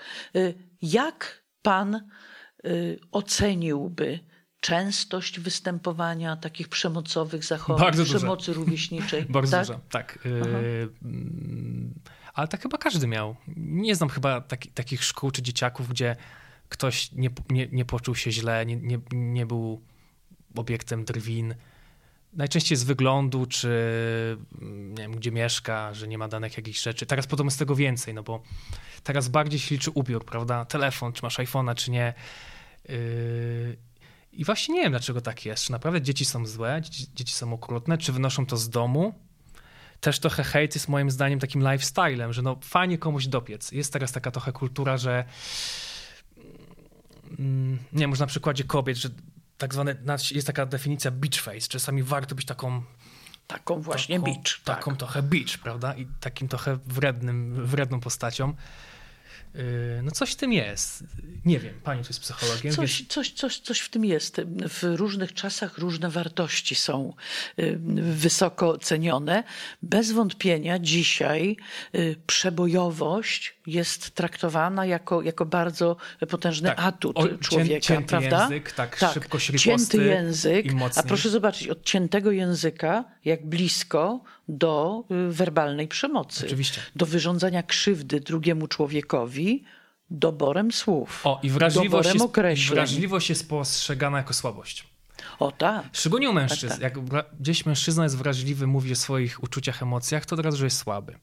Jak 0.83 1.43
pan 1.63 2.09
oceniłby 3.13 4.19
częstość 4.61 5.41
występowania 5.41 6.37
takich 6.37 6.69
przemocowych 6.69 7.45
zachowań, 7.45 7.81
Bardzo 7.85 8.05
przemocy 8.05 8.47
duże. 8.47 8.61
rówieśniczej? 8.61 9.25
Bardzo 9.29 9.57
tak? 9.57 9.67
dużo, 9.67 9.81
tak. 9.91 10.19
Yy, 10.25 11.91
ale 12.35 12.49
tak 12.49 12.63
chyba 12.63 12.79
każdy 12.79 13.07
miał. 13.07 13.37
Nie 13.57 13.95
znam 13.95 14.09
chyba 14.09 14.41
taki, 14.41 14.71
takich 14.71 15.05
szkół 15.05 15.31
czy 15.31 15.43
dzieciaków, 15.43 15.89
gdzie 15.89 16.17
ktoś 16.69 17.13
nie, 17.13 17.31
nie, 17.51 17.69
nie 17.73 17.85
poczuł 17.85 18.15
się 18.15 18.33
źle, 18.33 18.67
nie, 18.67 18.77
nie, 18.77 18.99
nie 19.13 19.47
był 19.47 19.83
obiektem 20.57 21.05
drwin. 21.05 21.55
Najczęściej 22.33 22.79
z 22.79 22.85
wyglądu, 22.85 23.47
czy 23.47 23.69
nie 24.71 25.03
wiem, 25.03 25.17
gdzie 25.17 25.33
mieszka, 25.33 25.95
że 25.95 26.09
nie 26.09 26.19
ma 26.19 26.29
danych 26.29 26.57
jakichś 26.57 26.83
rzeczy. 26.83 27.07
Teraz 27.07 27.27
podobno 27.27 27.51
jest 27.51 27.59
tego 27.59 27.75
więcej, 27.75 28.15
no 28.15 28.23
bo 28.23 28.43
teraz 29.03 29.29
bardziej 29.29 29.61
się 29.61 29.75
liczy 29.75 29.91
ubiór, 29.91 30.25
prawda? 30.25 30.65
Telefon, 30.65 31.13
czy 31.13 31.23
masz 31.23 31.39
iPhone'a, 31.39 31.75
czy 31.75 31.91
nie. 31.91 32.15
Yy... 32.89 33.90
I 34.33 34.45
właśnie 34.45 34.75
nie 34.75 34.83
wiem, 34.83 34.93
dlaczego 34.93 35.21
tak 35.21 35.47
jest. 35.47 35.65
Czy 35.65 35.73
naprawdę 35.73 36.03
dzieci 36.03 36.25
są 36.25 36.47
złe, 36.47 36.81
dzieci, 36.83 37.07
dzieci 37.15 37.35
są 37.35 37.53
okrutne, 37.53 37.99
czy 37.99 38.13
wynoszą 38.13 38.47
to 38.47 38.57
z 38.57 38.71
domu, 38.71 39.15
też 40.01 40.19
trochę 40.19 40.45
hejt 40.45 40.75
jest 40.75 40.89
moim 40.89 41.11
zdaniem 41.11 41.39
takim 41.39 41.73
lifestylem, 41.73 42.33
że 42.33 42.43
no 42.43 42.59
fajnie 42.63 42.99
komuś 42.99 43.27
dopiec. 43.27 43.73
Jest 43.73 43.93
teraz 43.93 44.13
taka 44.13 44.31
trochę 44.31 44.53
kultura, 44.53 44.97
że 44.97 45.25
mm, 47.39 47.79
nie 47.93 48.09
może 48.09 48.21
na 48.21 48.27
przykładzie 48.27 48.65
kobiet, 48.65 48.97
że 48.97 49.09
tak 49.59 49.75
zwane, 49.75 49.97
jest 50.31 50.47
taka 50.47 50.67
definicja 50.67 51.11
beach 51.11 51.41
face. 51.41 51.69
Czasami 51.69 52.03
warto 52.03 52.35
być 52.35 52.47
taką 52.47 52.83
Taką 53.51 53.81
właśnie 53.81 54.21
taką, 54.21 54.33
beach. 54.33 54.61
Taką 54.65 54.91
tak. 54.91 54.99
trochę 54.99 55.23
beach, 55.23 55.59
prawda? 55.63 55.95
I 55.95 56.07
takim 56.21 56.49
trochę 56.49 56.79
wrednym, 56.87 57.67
wredną 57.67 58.01
postacią. 58.01 58.55
Yy, 59.55 60.03
no 60.03 60.11
coś 60.11 60.33
w 60.33 60.37
tym 60.37 60.53
jest. 60.53 61.05
Nie 61.45 61.59
wiem, 61.59 61.75
pani 61.85 62.03
tu 62.03 62.09
jest 62.09 62.21
psychologiem. 62.21 62.73
Coś, 62.73 62.99
więc... 62.99 63.13
coś, 63.13 63.31
coś, 63.31 63.59
coś 63.59 63.81
w 63.81 63.89
tym 63.91 64.05
jest. 64.05 64.41
W 64.69 64.83
różnych 64.83 65.35
czasach 65.35 65.79
różne 65.79 66.11
wartości 66.11 66.75
są 66.75 67.15
y, 67.59 67.79
wysoko 68.03 68.79
cenione. 68.79 69.45
Bez 69.83 70.13
wątpienia 70.13 70.79
dzisiaj 70.79 71.57
y, 71.95 72.17
przebojowość 72.27 73.57
jest 73.67 74.11
traktowana 74.11 74.87
jako, 74.87 75.23
jako 75.23 75.47
bardzo 75.47 75.97
potężny 76.29 76.69
tak. 76.69 76.81
atut 76.81 77.19
o, 77.19 77.29
człowieka, 77.39 77.81
cięty 77.81 78.09
prawda? 78.09 78.43
język, 78.43 78.73
tak, 78.73 78.99
tak. 78.99 79.13
szybko 79.15 79.39
Cięty 79.39 80.05
język, 80.05 80.67
a 80.97 81.03
proszę 81.03 81.31
zobaczyć, 81.31 81.69
od 81.69 81.83
ciętego 81.85 82.31
języka, 82.31 83.05
jak 83.25 83.47
blisko 83.47 84.25
do 84.49 85.05
y, 85.29 85.33
werbalnej 85.33 85.89
przemocy. 85.89 86.47
Oczywiście. 86.47 86.81
Do 86.97 87.07
wyrządzania 87.07 87.63
krzywdy 87.63 88.21
drugiemu 88.21 88.67
człowiekowi 88.67 89.65
doborem 90.11 90.73
słów. 90.73 91.21
O, 91.25 91.41
i 91.43 91.51
wrażliwość, 91.51 92.15
jest, 92.15 92.25
określeń. 92.25 92.75
wrażliwość 92.75 93.29
jest 93.29 93.49
postrzegana 93.49 94.19
jako 94.19 94.35
słabość. 94.35 94.87
O 95.39 95.53
tak. 95.53 95.85
Szczególnie 95.93 96.31
u 96.31 96.33
mężczyzn. 96.33 96.81
Tak, 96.81 96.95
tak. 96.95 97.13
Jak 97.13 97.27
gdzieś 97.41 97.67
mężczyzna 97.67 98.03
jest 98.03 98.17
wrażliwy, 98.17 98.67
mówi 98.67 98.93
o 98.93 98.97
swoich 98.97 99.43
uczuciach, 99.43 99.83
emocjach, 99.83 100.27
to 100.27 100.35
od 100.37 100.41
razu, 100.41 100.57
że 100.57 100.65
jest 100.65 100.79
słaby. 100.79 101.19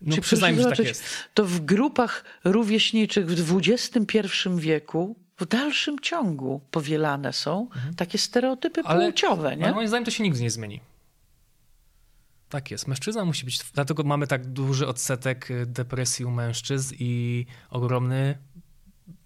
No, 0.00 0.14
Czy 0.14 0.20
przyznajmy, 0.20 0.62
że 0.62 0.68
tak 0.68 0.78
jest. 0.78 1.04
To 1.34 1.44
w 1.44 1.60
grupach 1.60 2.24
rówieśniczych 2.44 3.26
w 3.26 3.58
XXI 3.58 4.48
wieku 4.54 5.16
w 5.38 5.46
dalszym 5.46 5.98
ciągu 5.98 6.60
powielane 6.70 7.32
są 7.32 7.68
mhm. 7.74 7.94
takie 7.94 8.18
stereotypy 8.18 8.82
ale, 8.84 9.04
płciowe. 9.04 9.56
Nie? 9.56 9.64
Ale 9.64 9.74
moim 9.74 9.88
zdaniem 9.88 10.04
to 10.04 10.10
się 10.10 10.22
nigdy 10.22 10.42
nie 10.42 10.50
zmieni. 10.50 10.80
Tak 12.50 12.70
jest. 12.70 12.88
Mężczyzna 12.88 13.24
musi 13.24 13.44
być. 13.44 13.58
Dlatego 13.74 14.02
mamy 14.02 14.26
tak 14.26 14.46
duży 14.46 14.86
odsetek 14.88 15.50
y, 15.50 15.66
depresji 15.66 16.24
u 16.24 16.30
mężczyzn 16.30 16.94
i 16.98 17.46
ogromny, 17.70 18.38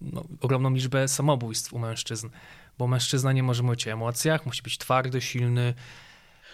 no, 0.00 0.25
ogromną 0.40 0.71
liczbę 0.71 1.09
samobójstw 1.09 1.73
u 1.73 1.78
mężczyzn. 1.78 2.28
Bo 2.78 2.87
mężczyzna 2.87 3.33
nie 3.33 3.43
może 3.43 3.62
mówić 3.62 3.88
o 3.88 3.90
emocjach, 3.90 4.47
musi 4.47 4.62
być 4.62 4.78
twardy, 4.78 5.21
silny, 5.21 5.75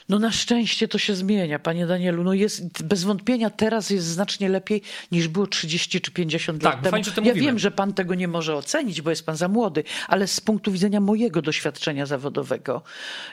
no 0.08 0.18
na 0.18 0.32
szczęście 0.32 0.88
to 0.88 0.98
się 0.98 1.14
zmienia, 1.14 1.58
panie 1.58 1.86
Danielu. 1.86 2.24
No 2.24 2.34
jest, 2.34 2.82
bez 2.82 3.04
wątpienia 3.04 3.50
teraz 3.50 3.90
jest 3.90 4.06
znacznie 4.06 4.48
lepiej 4.48 4.82
niż 5.12 5.28
było 5.28 5.46
30 5.46 6.00
czy 6.00 6.10
50 6.10 6.62
tak, 6.62 6.72
lat 6.74 6.82
temu. 6.82 6.90
Fajnie, 6.90 7.12
ja 7.16 7.22
mówimy. 7.22 7.46
wiem, 7.46 7.58
że 7.58 7.70
pan 7.70 7.94
tego 7.94 8.14
nie 8.14 8.28
może 8.28 8.56
ocenić, 8.56 9.02
bo 9.02 9.10
jest 9.10 9.26
pan 9.26 9.36
za 9.36 9.48
młody, 9.48 9.84
ale 10.08 10.26
z 10.26 10.40
punktu 10.40 10.72
widzenia 10.72 11.00
mojego 11.00 11.42
doświadczenia 11.42 12.06
zawodowego, 12.06 12.82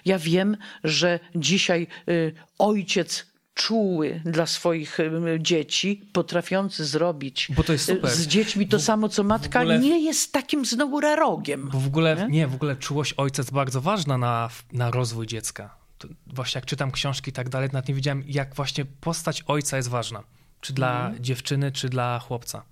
ja 0.06 0.20
wiem, 0.20 0.58
że 0.84 1.20
dzisiaj 1.36 1.88
y, 2.10 2.34
ojciec 2.58 3.26
czuły 3.58 4.22
dla 4.26 4.46
swoich 4.46 4.98
dzieci, 5.40 6.02
potrafiący 6.14 6.86
zrobić 6.86 7.48
z 8.04 8.28
dziećmi 8.28 8.68
to 8.68 8.80
samo, 8.80 9.10
co 9.10 9.24
matka, 9.24 9.60
ogóle, 9.62 9.80
nie 9.80 10.06
jest 10.06 10.34
takim 10.34 10.66
znowu 10.66 11.00
rarogiem. 11.00 11.70
Bo 11.74 11.80
w 11.80 11.88
ogóle, 11.88 12.16
nie? 12.16 12.28
nie? 12.28 12.48
w 12.48 12.56
ogóle 12.56 12.76
czułość 12.76 13.14
ojca 13.18 13.42
jest 13.42 13.52
bardzo 13.52 13.82
ważna 13.82 14.18
na, 14.18 14.50
na 14.74 14.92
rozwój 14.92 15.28
dziecka. 15.28 15.87
Właśnie 16.28 16.60
jak 16.60 16.66
czytam 16.66 16.92
książki 16.92 17.30
i 17.30 17.34
tak 17.34 17.50
dalej, 17.50 17.70
nawet 17.74 17.88
nie 17.88 17.96
wiedziałem, 17.96 18.24
jak 18.28 18.56
właśnie 18.56 18.86
postać 18.86 19.44
ojca 19.48 19.78
jest 19.78 19.90
ważna. 19.90 20.24
Czy 20.62 20.74
dla 20.74 21.08
mm. 21.08 21.24
dziewczyny, 21.24 21.72
czy 21.72 21.90
dla 21.90 22.20
chłopca. 22.20 22.64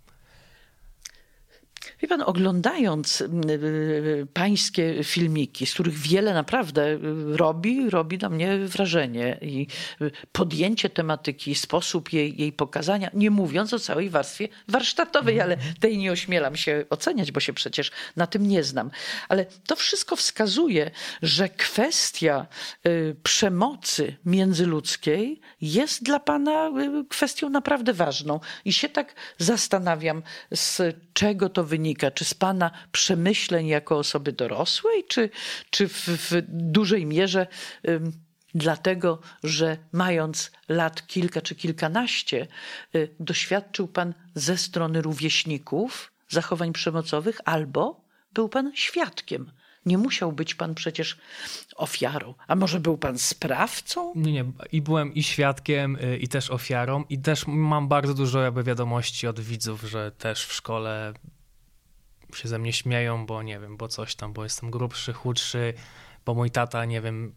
Wie 2.01 2.07
pan, 2.07 2.21
oglądając 2.21 3.21
y, 3.21 3.25
y, 3.49 4.27
pańskie 4.33 5.03
filmiki, 5.03 5.65
z 5.65 5.73
których 5.73 5.97
wiele 5.97 6.33
naprawdę 6.33 6.87
y, 6.87 6.99
robi, 7.37 7.89
robi 7.89 8.17
na 8.17 8.29
mnie 8.29 8.57
wrażenie 8.57 9.37
i 9.41 9.67
podjęcie 10.31 10.89
tematyki, 10.89 11.55
sposób 11.55 12.13
jej, 12.13 12.41
jej 12.41 12.53
pokazania, 12.53 13.09
nie 13.13 13.31
mówiąc 13.31 13.73
o 13.73 13.79
całej 13.79 14.09
warstwie 14.09 14.47
warsztatowej, 14.67 15.41
ale 15.41 15.57
tej 15.79 15.97
nie 15.97 16.11
ośmielam 16.11 16.55
się 16.55 16.85
oceniać, 16.89 17.31
bo 17.31 17.39
się 17.39 17.53
przecież 17.53 17.91
na 18.15 18.27
tym 18.27 18.47
nie 18.47 18.63
znam. 18.63 18.91
Ale 19.29 19.45
to 19.67 19.75
wszystko 19.75 20.15
wskazuje, 20.15 20.91
że 21.21 21.49
kwestia 21.49 22.47
przemocy 23.23 24.15
międzyludzkiej 24.25 25.41
jest 25.61 26.03
dla 26.03 26.19
pana 26.19 26.71
kwestią 27.09 27.49
naprawdę 27.49 27.93
ważną. 27.93 28.39
I 28.65 28.73
się 28.73 28.89
tak 28.89 29.15
zastanawiam, 29.37 30.23
z 30.51 30.95
czego 31.13 31.49
to 31.49 31.63
wynika 31.63 31.74
wynika? 31.75 32.11
Czy 32.11 32.25
z 32.25 32.33
Pana 32.33 32.71
przemyśleń 32.91 33.67
jako 33.67 33.97
osoby 33.97 34.31
dorosłej, 34.31 35.03
czy, 35.07 35.29
czy 35.69 35.87
w, 35.87 36.07
w 36.07 36.41
dużej 36.47 37.05
mierze 37.05 37.47
ym, 37.87 38.11
dlatego, 38.55 39.19
że 39.43 39.77
mając 39.91 40.51
lat 40.69 41.07
kilka 41.07 41.41
czy 41.41 41.55
kilkanaście, 41.55 42.47
y, 42.95 43.15
doświadczył 43.19 43.87
Pan 43.87 44.13
ze 44.35 44.57
strony 44.57 45.01
rówieśników 45.01 46.11
zachowań 46.29 46.73
przemocowych, 46.73 47.37
albo 47.45 48.01
był 48.33 48.49
Pan 48.49 48.71
świadkiem? 48.75 49.51
Nie 49.85 49.97
musiał 49.97 50.31
być 50.31 50.55
pan 50.55 50.75
przecież 50.75 51.17
ofiarą. 51.75 52.33
A 52.47 52.55
może 52.55 52.79
był 52.79 52.97
pan 52.97 53.17
sprawcą? 53.17 54.13
Nie, 54.15 54.31
nie. 54.31 54.45
I 54.71 54.81
byłem 54.81 55.13
i 55.13 55.23
świadkiem, 55.23 55.95
y, 55.95 56.17
i 56.17 56.27
też 56.27 56.51
ofiarą. 56.51 57.03
I 57.09 57.19
też 57.19 57.47
mam 57.47 57.87
bardzo 57.87 58.13
dużo 58.13 58.41
jakby 58.41 58.63
wiadomości 58.63 59.27
od 59.27 59.39
widzów, 59.39 59.81
że 59.81 60.11
też 60.11 60.45
w 60.45 60.53
szkole 60.53 61.13
się 62.33 62.47
ze 62.47 62.59
mnie 62.59 62.73
śmieją, 62.73 63.25
bo 63.25 63.43
nie 63.43 63.59
wiem, 63.59 63.77
bo 63.77 63.87
coś 63.87 64.15
tam, 64.15 64.33
bo 64.33 64.43
jestem 64.43 64.71
grubszy, 64.71 65.13
chudszy, 65.13 65.73
bo 66.25 66.33
mój 66.33 66.51
tata, 66.51 66.85
nie 66.85 67.01
wiem, 67.01 67.33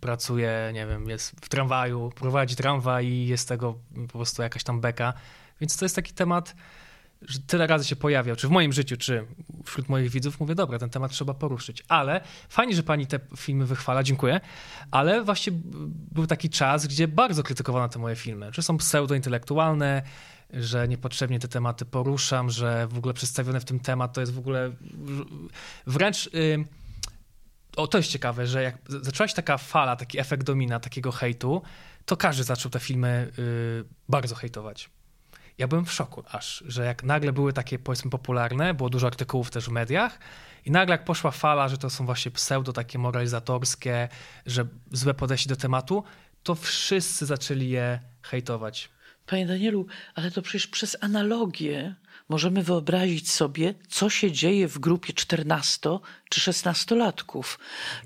pracuje, 0.00 0.70
nie 0.74 0.86
wiem, 0.86 1.08
jest 1.08 1.30
w 1.40 1.48
tramwaju, 1.48 2.12
prowadzi 2.14 2.56
tramwaj 2.56 3.06
i 3.06 3.26
jest 3.26 3.48
tego 3.48 3.78
po 4.12 4.18
prostu 4.18 4.42
jakaś 4.42 4.64
tam 4.64 4.80
beka. 4.80 5.12
Więc 5.60 5.76
to 5.76 5.84
jest 5.84 5.96
taki 5.96 6.12
temat, 6.12 6.54
że 7.22 7.38
tyle 7.38 7.66
razy 7.66 7.84
się 7.84 7.96
pojawiał, 7.96 8.36
czy 8.36 8.48
w 8.48 8.50
moim 8.50 8.72
życiu, 8.72 8.96
czy 8.96 9.26
wśród 9.64 9.88
moich 9.88 10.10
widzów, 10.10 10.40
mówię, 10.40 10.54
dobra, 10.54 10.78
ten 10.78 10.90
temat 10.90 11.10
trzeba 11.10 11.34
poruszyć. 11.34 11.84
Ale 11.88 12.20
fajnie, 12.48 12.74
że 12.74 12.82
pani 12.82 13.06
te 13.06 13.20
filmy 13.36 13.66
wychwala, 13.66 14.02
dziękuję, 14.02 14.40
ale 14.90 15.22
właśnie 15.22 15.52
był 16.12 16.26
taki 16.26 16.50
czas, 16.50 16.86
gdzie 16.86 17.08
bardzo 17.08 17.42
krytykowano 17.42 17.88
te 17.88 17.98
moje 17.98 18.16
filmy, 18.16 18.50
że 18.52 18.62
są 18.62 18.76
pseudointelektualne, 18.76 20.02
że 20.52 20.88
niepotrzebnie 20.88 21.38
te 21.38 21.48
tematy 21.48 21.84
poruszam, 21.84 22.50
że 22.50 22.86
w 22.86 22.98
ogóle 22.98 23.14
przedstawiony 23.14 23.60
w 23.60 23.64
tym 23.64 23.80
temat 23.80 24.12
to 24.12 24.20
jest 24.20 24.34
w 24.34 24.38
ogóle 24.38 24.70
wręcz. 25.86 26.32
Yy, 26.32 26.64
o, 27.76 27.86
to 27.86 27.98
jest 27.98 28.10
ciekawe, 28.10 28.46
że 28.46 28.62
jak 28.62 28.78
zaczęła 28.88 29.28
się 29.28 29.34
taka 29.34 29.58
fala, 29.58 29.96
taki 29.96 30.18
efekt 30.18 30.44
domina, 30.44 30.80
takiego 30.80 31.12
hejtu, 31.12 31.62
to 32.04 32.16
każdy 32.16 32.44
zaczął 32.44 32.70
te 32.70 32.80
filmy 32.80 33.32
yy, 33.38 33.84
bardzo 34.08 34.34
hejtować. 34.34 34.90
Ja 35.58 35.68
byłem 35.68 35.84
w 35.84 35.92
szoku 35.92 36.22
aż, 36.30 36.64
że 36.66 36.84
jak 36.84 37.02
nagle 37.02 37.32
były 37.32 37.52
takie 37.52 37.78
powiedzmy 37.78 38.10
popularne, 38.10 38.74
było 38.74 38.90
dużo 38.90 39.06
artykułów 39.06 39.50
też 39.50 39.64
w 39.64 39.70
mediach 39.70 40.18
i 40.64 40.70
nagle 40.70 40.92
jak 40.92 41.04
poszła 41.04 41.30
fala, 41.30 41.68
że 41.68 41.78
to 41.78 41.90
są 41.90 42.06
właśnie 42.06 42.30
pseudo 42.30 42.72
takie 42.72 42.98
moralizatorskie, 42.98 44.08
że 44.46 44.66
złe 44.92 45.14
podejście 45.14 45.48
do 45.48 45.56
tematu, 45.56 46.04
to 46.42 46.54
wszyscy 46.54 47.26
zaczęli 47.26 47.68
je 47.68 48.00
hejtować. 48.22 48.90
Panie 49.26 49.46
Danielu, 49.46 49.86
ale 50.14 50.30
to 50.30 50.42
przecież 50.42 50.66
przez 50.66 50.96
analogię 51.00 51.94
możemy 52.28 52.62
wyobrazić 52.62 53.30
sobie, 53.30 53.74
co 53.88 54.10
się 54.10 54.32
dzieje 54.32 54.68
w 54.68 54.78
grupie 54.78 55.12
14 55.12 55.98
czy 56.30 56.40
16-latków. 56.40 57.58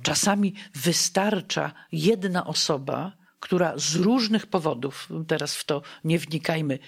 Czasami 0.02 0.54
wystarcza 0.74 1.72
jedna 1.92 2.46
osoba, 2.46 3.12
która 3.40 3.78
z 3.78 3.94
różnych 3.94 4.46
powodów, 4.46 5.08
teraz 5.26 5.56
w 5.56 5.64
to 5.64 5.82
nie 6.04 6.18
wnikajmy, 6.18 6.78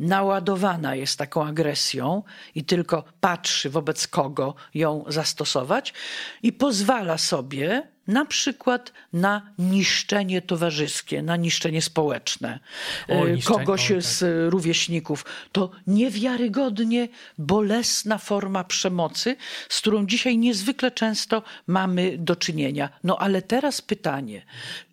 naładowana 0.00 0.94
jest 0.94 1.18
taką 1.18 1.46
agresją 1.46 2.22
i 2.54 2.64
tylko 2.64 3.04
patrzy, 3.20 3.70
wobec 3.70 4.06
kogo 4.06 4.54
ją 4.74 5.04
zastosować, 5.08 5.94
i 6.42 6.52
pozwala 6.52 7.18
sobie 7.18 7.82
na 8.06 8.24
przykład 8.24 8.92
na 9.12 9.52
niszczenie 9.58 10.42
towarzyskie, 10.42 11.22
na 11.22 11.36
niszczenie 11.36 11.82
społeczne 11.82 12.60
O, 13.08 13.12
e, 13.12 13.32
niszczenie, 13.32 13.58
kogoś 13.58 13.90
o, 13.90 13.94
tak. 13.94 14.02
z 14.02 14.50
rówieśników. 14.52 15.24
To 15.52 15.70
niewiarygodnie 15.86 17.08
bolesna 17.38 18.18
forma 18.18 18.64
przemocy, 18.64 19.36
z 19.68 19.80
którą 19.80 20.06
dzisiaj 20.06 20.38
niezwykle 20.38 20.90
często 20.90 21.42
mamy 21.66 22.18
do 22.18 22.36
czynienia. 22.36 22.88
No 23.04 23.18
ale 23.18 23.42
teraz 23.42 23.82
pytanie, 23.82 24.42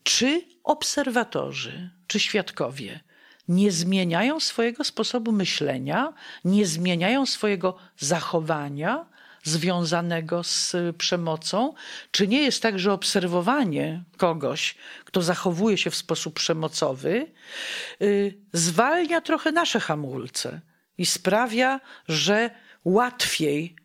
czy 0.03 0.41
obserwatorzy, 0.63 1.89
czy 2.07 2.19
świadkowie 2.19 2.99
nie 3.47 3.71
zmieniają 3.71 4.39
swojego 4.39 4.83
sposobu 4.83 5.31
myślenia, 5.31 6.13
nie 6.45 6.65
zmieniają 6.65 7.25
swojego 7.25 7.77
zachowania 7.97 9.05
związanego 9.43 10.43
z 10.43 10.75
przemocą? 10.97 11.73
Czy 12.11 12.27
nie 12.27 12.41
jest 12.41 12.61
tak, 12.61 12.79
że 12.79 12.93
obserwowanie 12.93 14.03
kogoś, 14.17 14.75
kto 15.05 15.21
zachowuje 15.21 15.77
się 15.77 15.89
w 15.89 15.95
sposób 15.95 16.33
przemocowy, 16.33 17.31
y, 18.01 18.37
zwalnia 18.53 19.21
trochę 19.21 19.51
nasze 19.51 19.79
hamulce 19.79 20.61
i 20.97 21.05
sprawia, 21.05 21.79
że 22.07 22.49
łatwiej 22.85 23.75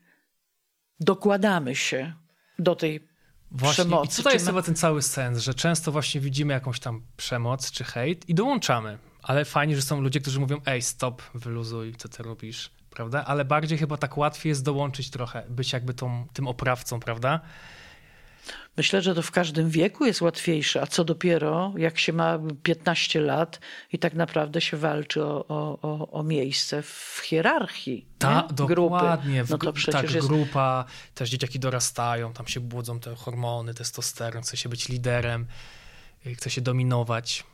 dokładamy 1.01 1.77
się 1.77 2.13
do 2.59 2.77
tej 2.77 3.09
Właśnie. 3.51 3.85
przemocy? 3.85 4.13
I 4.13 4.17
tutaj 4.17 4.33
jest 4.33 4.47
ma- 4.47 4.51
chyba 4.53 4.63
ten 4.63 4.75
cały 4.75 5.03
sens, 5.03 5.39
że 5.39 5.55
często 5.55 5.93
właśnie 5.93 6.21
widzimy 6.21 6.53
jakąś 6.55 6.81
tam 6.81 7.03
przemoc 7.17 7.71
czy 7.71 7.85
hejt 7.85 8.29
i 8.29 8.35
dołączamy. 8.35 8.99
Ale 9.23 9.45
fajnie, 9.45 9.77
że 9.77 9.83
są 9.83 10.01
ludzie, 10.01 10.21
którzy 10.21 10.41
mówią, 10.41 10.61
ej, 10.67 10.83
stop, 10.83 11.23
wyluzuj, 11.35 11.95
co 11.95 12.09
ty 12.09 12.23
robisz, 12.23 12.71
prawda? 12.91 13.25
Ale 13.25 13.45
bardziej 13.45 13.79
chyba 13.79 13.97
tak 13.97 14.19
łatwiej 14.19 14.51
jest 14.51 14.65
dołączyć 14.65 15.11
trochę, 15.11 15.45
być 15.49 15.73
jakby 15.73 15.95
tą, 15.95 16.27
tym 16.33 16.49
oprawcą, 16.49 17.01
prawda? 17.01 17.41
Myślę, 18.77 19.03
że 19.03 19.15
to 19.15 19.23
w 19.23 19.31
każdym 19.31 19.71
wieku 19.71 20.07
jest 20.07 20.21
łatwiejsze, 20.21 20.83
a 20.83 20.87
co 20.87 21.05
dopiero 21.05 21.73
jak 21.77 21.99
się 21.99 22.13
ma 22.13 22.39
15 22.63 23.21
lat 23.21 23.61
i 23.93 23.99
tak 23.99 24.15
naprawdę 24.15 24.61
się 24.61 24.77
walczy 24.77 25.25
o, 25.25 25.47
o, 25.49 26.11
o, 26.11 26.23
miejsce 26.23 26.83
w 26.83 27.21
hierarchii 27.25 28.07
Ta, 28.19 28.49
nie? 28.51 28.57
grupy. 28.67 28.95
dokładnie. 28.95 29.45
W, 29.45 29.51
No 29.51 29.59
to 29.59 29.73
przecież 29.73 30.03
tak, 30.03 30.15
jest 30.15 30.29
grupa, 30.29 30.85
też 31.15 31.31
dzieciaki 31.31 31.59
dorastają, 31.59 32.33
tam 32.33 32.47
się 32.47 32.61
budzą 32.61 33.01
te 33.01 33.15
hormony, 33.15 33.75
testosteron, 33.75 34.43
chce 34.43 34.57
się 34.57 34.69
być 34.69 34.89
liderem, 34.89 35.47
y, 36.27 36.35
chce 36.35 36.51
się 36.51 36.61
dominować. 36.61 37.45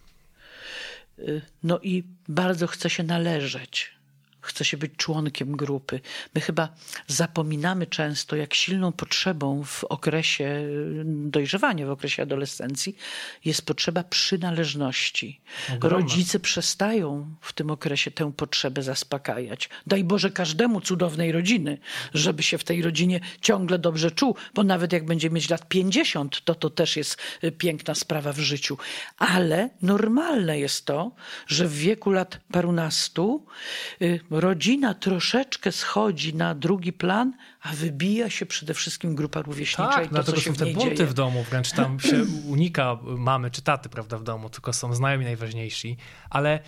Y, 1.18 1.42
No 1.62 1.80
i 1.82 2.04
bardzo 2.28 2.66
chce 2.66 2.90
się 2.90 3.02
należeć. 3.02 3.97
Chce 4.40 4.64
się 4.64 4.76
być 4.76 4.92
członkiem 4.96 5.56
grupy. 5.56 6.00
My 6.34 6.40
chyba 6.40 6.68
zapominamy 7.06 7.86
często, 7.86 8.36
jak 8.36 8.54
silną 8.54 8.92
potrzebą 8.92 9.64
w 9.64 9.84
okresie 9.84 10.44
y, 10.44 11.02
dojrzewania, 11.06 11.86
w 11.86 11.90
okresie 11.90 12.22
adolescencji 12.22 12.96
jest 13.44 13.66
potrzeba 13.66 14.04
przynależności. 14.04 15.40
Ogromna. 15.74 15.98
Rodzice 15.98 16.40
przestają 16.40 17.34
w 17.40 17.52
tym 17.52 17.70
okresie 17.70 18.10
tę 18.10 18.32
potrzebę 18.32 18.82
zaspokajać. 18.82 19.68
Daj 19.86 20.04
Boże 20.04 20.30
każdemu 20.30 20.80
cudownej 20.80 21.32
rodziny, 21.32 21.78
żeby 22.14 22.42
się 22.42 22.58
w 22.58 22.64
tej 22.64 22.82
rodzinie 22.82 23.20
ciągle 23.40 23.78
dobrze 23.78 24.10
czuł, 24.10 24.34
bo 24.54 24.64
nawet 24.64 24.92
jak 24.92 25.04
będzie 25.04 25.30
mieć 25.30 25.50
lat 25.50 25.68
50, 25.68 26.44
to 26.44 26.54
to 26.54 26.70
też 26.70 26.96
jest 26.96 27.16
y, 27.44 27.52
piękna 27.52 27.94
sprawa 27.94 28.32
w 28.32 28.38
życiu. 28.38 28.78
Ale 29.18 29.70
normalne 29.82 30.58
jest 30.58 30.84
to, 30.84 31.10
że 31.46 31.68
w 31.68 31.74
wieku 31.74 32.10
lat 32.10 32.40
parunastu 32.52 33.46
y, 34.02 34.20
rodzina 34.30 34.94
troszeczkę 34.94 35.72
schodzi 35.72 36.34
na 36.34 36.54
drugi 36.54 36.92
plan, 36.92 37.32
a 37.68 37.72
wybija 37.74 38.30
się 38.30 38.46
przede 38.46 38.74
wszystkim 38.74 39.14
grupa 39.14 39.42
rówieśnicza 39.42 39.90
i 39.90 39.94
Tak, 39.94 40.04
to, 40.04 40.10
dlatego 40.10 40.36
co 40.36 40.42
się 40.42 40.50
są 40.50 40.56
te 40.56 40.66
bunty 40.66 40.96
dzieje. 40.96 41.06
w 41.06 41.14
domu, 41.14 41.44
wręcz 41.50 41.72
tam 41.72 42.00
się 42.00 42.24
unika 42.52 42.98
mamy 43.02 43.50
czy 43.50 43.62
taty, 43.62 43.88
prawda, 43.88 44.18
w 44.18 44.22
domu, 44.22 44.50
tylko 44.50 44.72
są 44.72 44.94
znajomi 44.94 45.24
najważniejsi. 45.24 45.96
Ale 46.30 46.60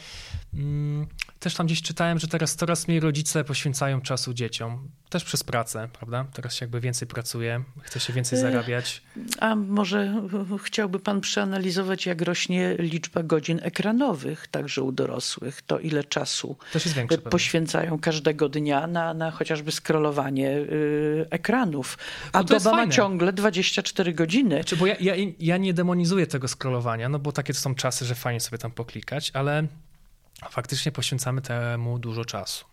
mm, 0.54 1.06
też 1.38 1.54
tam 1.54 1.66
gdzieś 1.66 1.82
czytałem, 1.82 2.18
że 2.18 2.28
teraz 2.28 2.56
coraz 2.56 2.88
mniej 2.88 3.00
rodzice 3.00 3.44
poświęcają 3.44 4.00
czasu 4.00 4.34
dzieciom, 4.34 4.88
też 5.08 5.24
przez 5.24 5.44
pracę, 5.44 5.88
prawda? 5.92 6.26
Teraz 6.32 6.54
się 6.54 6.64
jakby 6.64 6.80
więcej 6.80 7.08
pracuje, 7.08 7.64
chce 7.82 8.00
się 8.00 8.12
więcej 8.12 8.38
zarabiać. 8.38 9.02
A 9.40 9.56
może 9.56 10.22
chciałby 10.62 11.00
pan 11.00 11.20
przeanalizować, 11.20 12.06
jak 12.06 12.22
rośnie 12.22 12.76
liczba 12.78 13.22
godzin 13.22 13.60
ekranowych, 13.62 14.48
także 14.48 14.82
u 14.82 14.92
dorosłych? 14.92 15.62
To 15.62 15.78
ile 15.78 16.04
czasu 16.04 16.56
większe 16.74 17.16
pewnie. 17.18 17.30
poświęcają 17.30 17.98
każdego 17.98 18.48
dnia 18.48 18.86
na, 18.86 19.14
na 19.14 19.30
chociażby 19.30 19.72
scrollowanie 19.72 20.50
y, 20.50 20.89
ekranów? 21.30 21.98
A 22.32 22.44
doba 22.44 22.72
ma 22.72 22.88
ciągle 22.88 23.32
24 23.32 24.12
godziny. 24.14 24.54
Znaczy, 24.54 24.76
bo 24.76 24.86
ja, 24.86 24.94
ja, 25.00 25.14
ja 25.38 25.56
nie 25.56 25.74
demonizuję 25.74 26.26
tego 26.26 26.48
scrollowania, 26.48 27.08
no 27.08 27.18
bo 27.18 27.32
takie 27.32 27.54
to 27.54 27.60
są 27.60 27.74
czasy, 27.74 28.04
że 28.04 28.14
fajnie 28.14 28.40
sobie 28.40 28.58
tam 28.58 28.70
poklikać, 28.70 29.30
ale 29.34 29.66
faktycznie 30.50 30.92
poświęcamy 30.92 31.42
temu 31.42 31.98
dużo 31.98 32.24
czasu. 32.24 32.69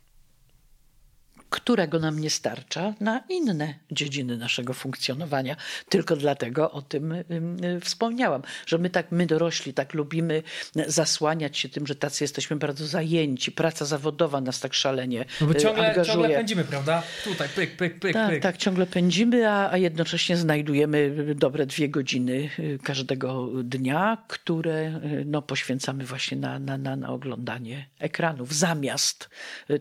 Którego 1.50 1.98
nam 1.98 2.18
nie 2.18 2.30
starcza 2.30 2.94
na 3.00 3.22
inne 3.28 3.74
dziedziny 3.90 4.36
naszego 4.36 4.74
funkcjonowania. 4.74 5.56
Tylko 5.88 6.16
dlatego 6.16 6.70
o 6.70 6.82
tym 6.82 7.12
ym, 7.12 7.56
wspomniałam, 7.80 8.42
że 8.66 8.78
my 8.78 8.90
tak, 8.90 9.12
my 9.12 9.26
dorośli 9.26 9.74
tak 9.74 9.94
lubimy 9.94 10.42
zasłaniać 10.86 11.58
się 11.58 11.68
tym, 11.68 11.86
że 11.86 11.94
tacy 11.94 12.24
jesteśmy 12.24 12.56
bardzo 12.56 12.86
zajęci. 12.86 13.52
Praca 13.52 13.84
zawodowa 13.84 14.40
nas 14.40 14.60
tak 14.60 14.74
szalenie 14.74 15.24
No 15.40 15.46
bo 15.46 15.52
y, 15.52 15.56
ciągle, 15.56 15.88
angażuje. 15.88 16.14
ciągle 16.14 16.36
pędzimy, 16.36 16.64
prawda? 16.64 17.02
Tutaj, 17.24 17.48
pyk, 17.48 17.76
pyk, 17.76 18.00
pyk, 18.00 18.12
Tak, 18.12 18.30
pyk. 18.30 18.42
tak, 18.42 18.56
ciągle 18.56 18.86
pędzimy, 18.86 19.48
a, 19.50 19.70
a 19.70 19.76
jednocześnie 19.76 20.36
znajdujemy 20.36 21.12
dobre 21.34 21.66
dwie 21.66 21.88
godziny 21.88 22.50
y, 22.58 22.78
każdego 22.82 23.48
dnia, 23.64 24.18
które 24.28 25.00
y, 25.04 25.24
no, 25.26 25.42
poświęcamy 25.42 26.04
właśnie 26.04 26.36
na, 26.36 26.58
na, 26.58 26.78
na, 26.78 26.96
na 26.96 27.08
oglądanie 27.08 27.86
ekranów, 27.98 28.54
zamiast 28.54 29.30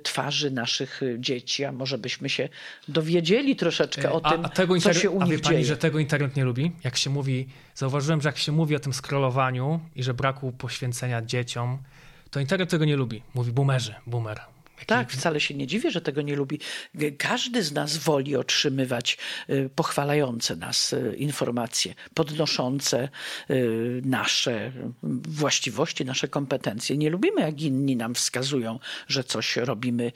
twarzy 0.03 0.51
naszych 0.51 1.03
y, 1.03 1.17
a 1.65 1.71
może 1.71 1.97
byśmy 1.97 2.29
się 2.29 2.49
dowiedzieli 2.87 3.55
troszeczkę 3.55 4.11
o 4.11 4.25
a, 4.25 4.31
tym, 4.31 4.45
a 4.45 4.49
tego 4.49 4.79
co 4.79 4.93
się 4.93 5.09
u 5.09 5.21
a 5.21 5.25
wie 5.25 5.31
nich 5.31 5.41
pani, 5.41 5.55
dzieje. 5.55 5.65
że 5.65 5.77
tego 5.77 5.99
internet 5.99 6.35
nie 6.35 6.43
lubi? 6.43 6.71
Jak 6.83 6.97
się 6.97 7.09
mówi, 7.09 7.47
zauważyłem, 7.75 8.21
że 8.21 8.29
jak 8.29 8.37
się 8.37 8.51
mówi 8.51 8.75
o 8.75 8.79
tym 8.79 8.93
scrollowaniu 8.93 9.79
i 9.95 10.03
że 10.03 10.13
braku 10.13 10.51
poświęcenia 10.51 11.21
dzieciom, 11.21 11.77
to 12.31 12.39
internet 12.39 12.69
tego 12.69 12.85
nie 12.85 12.95
lubi. 12.95 13.21
Mówi 13.35 13.51
boomerzy, 13.51 13.95
boomer. 14.07 14.56
Tak, 14.85 15.11
wcale 15.11 15.39
się 15.39 15.53
nie 15.53 15.67
dziwię, 15.67 15.91
że 15.91 16.01
tego 16.01 16.21
nie 16.21 16.35
lubi. 16.35 16.59
Każdy 17.17 17.63
z 17.63 17.71
nas 17.71 17.97
woli 17.97 18.35
otrzymywać 18.35 19.17
y, 19.49 19.69
pochwalające 19.75 20.55
nas 20.55 20.93
y, 20.93 21.15
informacje, 21.17 21.93
podnoszące 22.13 23.09
y, 23.49 24.01
nasze 24.05 24.71
właściwości, 25.27 26.05
nasze 26.05 26.27
kompetencje. 26.27 26.97
Nie 26.97 27.09
lubimy, 27.09 27.41
jak 27.41 27.61
inni 27.61 27.95
nam 27.95 28.15
wskazują, 28.15 28.79
że 29.07 29.23
coś 29.23 29.55
robimy 29.55 30.11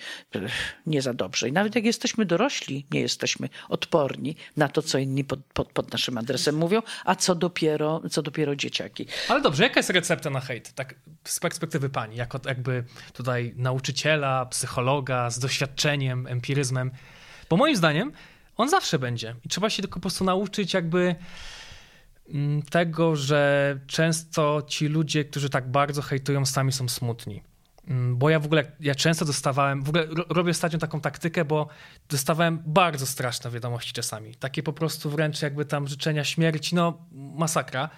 nie 0.86 1.02
za 1.02 1.14
dobrze. 1.14 1.50
I 1.50 1.52
nawet 1.52 1.76
jak 1.76 1.86
jesteśmy 1.86 2.26
dorośli, 2.26 2.86
nie 2.92 3.02
jesteśmy 3.02 3.50
odporni 3.70 4.36
na 4.58 4.68
to, 4.68 4.82
co 4.82 4.98
inni 4.98 5.24
pod, 5.24 5.40
pod, 5.54 5.72
pod 5.72 5.92
naszym 5.92 6.18
adresem 6.18 6.56
mówią, 6.56 6.82
a 7.06 7.16
co 7.16 7.36
dopiero, 7.36 8.02
co 8.12 8.22
dopiero 8.22 8.56
dzieciaki. 8.56 9.06
Ale 9.30 9.42
dobrze, 9.42 9.64
jaka 9.64 9.80
jest 9.80 9.90
recepta 9.90 10.30
na 10.30 10.40
hejt? 10.40 10.74
Tak 10.74 10.96
z 11.24 11.40
perspektywy 11.40 11.90
pani, 11.90 12.16
jako 12.16 12.40
jakby 12.46 12.84
tutaj 13.14 13.54
nauczyciela, 13.56 14.46
psychologa 14.52 15.30
z 15.30 15.40
doświadczeniem, 15.40 16.28
empiryzmem. 16.28 16.92
Bo 17.50 17.58
moim 17.58 17.76
zdaniem 17.76 18.12
on 18.58 18.70
zawsze 18.70 19.00
będzie. 19.00 19.36
I 19.46 19.50
trzeba 19.50 19.70
się 19.70 19.82
tylko 19.82 19.94
po 19.96 20.02
prostu 20.02 20.24
nauczyć 20.24 20.74
jakby 20.74 21.16
mm, 22.34 22.62
tego, 22.62 23.16
że 23.16 23.80
często 23.88 24.62
ci 24.68 24.88
ludzie, 24.88 25.26
którzy 25.26 25.50
tak 25.50 25.72
bardzo 25.72 26.02
hejtują, 26.02 26.46
sami 26.46 26.72
są 26.72 26.90
smutni. 26.90 27.44
Mm, 27.88 28.18
Bo 28.18 28.30
ja 28.30 28.40
w 28.40 28.46
ogóle, 28.46 28.72
ja 28.80 28.96
często 28.96 29.26
dostawałem, 29.26 29.84
w 29.84 29.90
ogóle 29.90 30.06
ro- 30.06 30.26
robię 30.30 30.52
ostatnio 30.52 30.80
taką 30.80 31.02
taktykę, 31.02 31.46
bo 31.46 31.68
dostawałem 32.10 32.64
bardzo 32.66 33.06
straszne 33.06 33.52
wiadomości 33.52 33.94
czasami. 33.94 34.36
Takie 34.36 34.64
po 34.64 34.74
prostu 34.74 35.10
wręcz 35.10 35.42
jakby 35.42 35.66
tam 35.66 35.88
życzenia 35.88 36.24
śmierci, 36.24 36.76
no 36.76 36.98
masakra. 37.12 37.90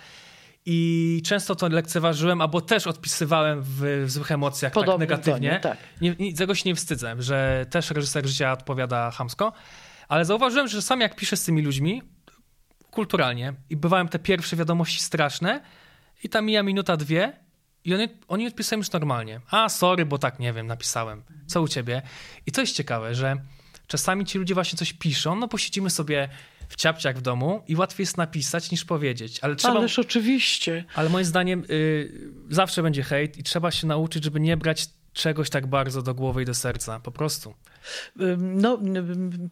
I 0.65 1.21
często 1.25 1.55
to 1.55 1.67
lekceważyłem, 1.69 2.41
albo 2.41 2.61
też 2.61 2.87
odpisywałem 2.87 3.61
w, 3.61 4.03
w 4.05 4.11
złych 4.11 4.31
emocjach, 4.31 4.73
tak 4.73 4.83
Podobnym 4.85 5.09
negatywnie. 5.09 5.49
tonie, 5.49 5.59
tak. 5.59 5.77
Nie, 6.01 6.15
nie, 6.19 6.33
tego 6.33 6.55
się 6.55 6.69
nie 6.69 6.75
wstydzę, 6.75 7.15
że 7.19 7.65
też 7.69 7.91
reżyser 7.91 8.27
życia 8.27 8.51
odpowiada 8.51 9.11
chamsko, 9.11 9.53
ale 10.07 10.25
zauważyłem, 10.25 10.67
że 10.67 10.81
sam 10.81 11.01
jak 11.01 11.15
piszę 11.15 11.37
z 11.37 11.45
tymi 11.45 11.61
ludźmi, 11.61 12.01
kulturalnie, 12.91 13.53
i 13.69 13.77
bywałem 13.77 14.07
te 14.07 14.19
pierwsze 14.19 14.55
wiadomości 14.55 15.01
straszne, 15.01 15.61
i 16.23 16.29
tam 16.29 16.45
mija 16.45 16.63
minuta, 16.63 16.97
dwie, 16.97 17.33
i 17.85 17.93
oni, 17.93 18.07
oni 18.27 18.47
odpisują 18.47 18.77
już 18.77 18.91
normalnie. 18.91 19.41
A, 19.51 19.69
sorry, 19.69 20.05
bo 20.05 20.17
tak, 20.17 20.39
nie 20.39 20.53
wiem, 20.53 20.67
napisałem. 20.67 21.23
Co 21.47 21.61
u 21.61 21.67
ciebie? 21.67 22.01
I 22.45 22.51
to 22.51 22.61
jest 22.61 22.75
ciekawe, 22.75 23.15
że 23.15 23.35
czasami 23.87 24.25
ci 24.25 24.37
ludzie 24.37 24.53
właśnie 24.53 24.77
coś 24.77 24.93
piszą, 24.93 25.35
no 25.35 25.47
posiedzimy 25.47 25.89
sobie 25.89 26.29
w 26.69 26.75
ciapciach 26.75 27.17
w 27.17 27.21
domu 27.21 27.63
i 27.67 27.75
łatwiej 27.75 28.03
jest 28.03 28.17
napisać 28.17 28.71
niż 28.71 28.85
powiedzieć. 28.85 29.39
Ale 29.41 29.55
trzeba, 29.55 29.73
Ależ 29.79 29.99
oczywiście. 29.99 30.85
ale 30.95 31.09
moim 31.09 31.25
zdaniem 31.25 31.63
y, 31.69 32.31
zawsze 32.49 32.83
będzie 32.83 33.03
hejt 33.03 33.37
i 33.37 33.43
trzeba 33.43 33.71
się 33.71 33.87
nauczyć, 33.87 34.23
żeby 34.23 34.39
nie 34.39 34.57
brać 34.57 34.87
czegoś 35.13 35.49
tak 35.49 35.67
bardzo 35.67 36.01
do 36.01 36.13
głowy 36.13 36.41
i 36.41 36.45
do 36.45 36.53
serca. 36.53 36.99
Po 36.99 37.11
prostu. 37.11 37.53
No, 38.37 38.79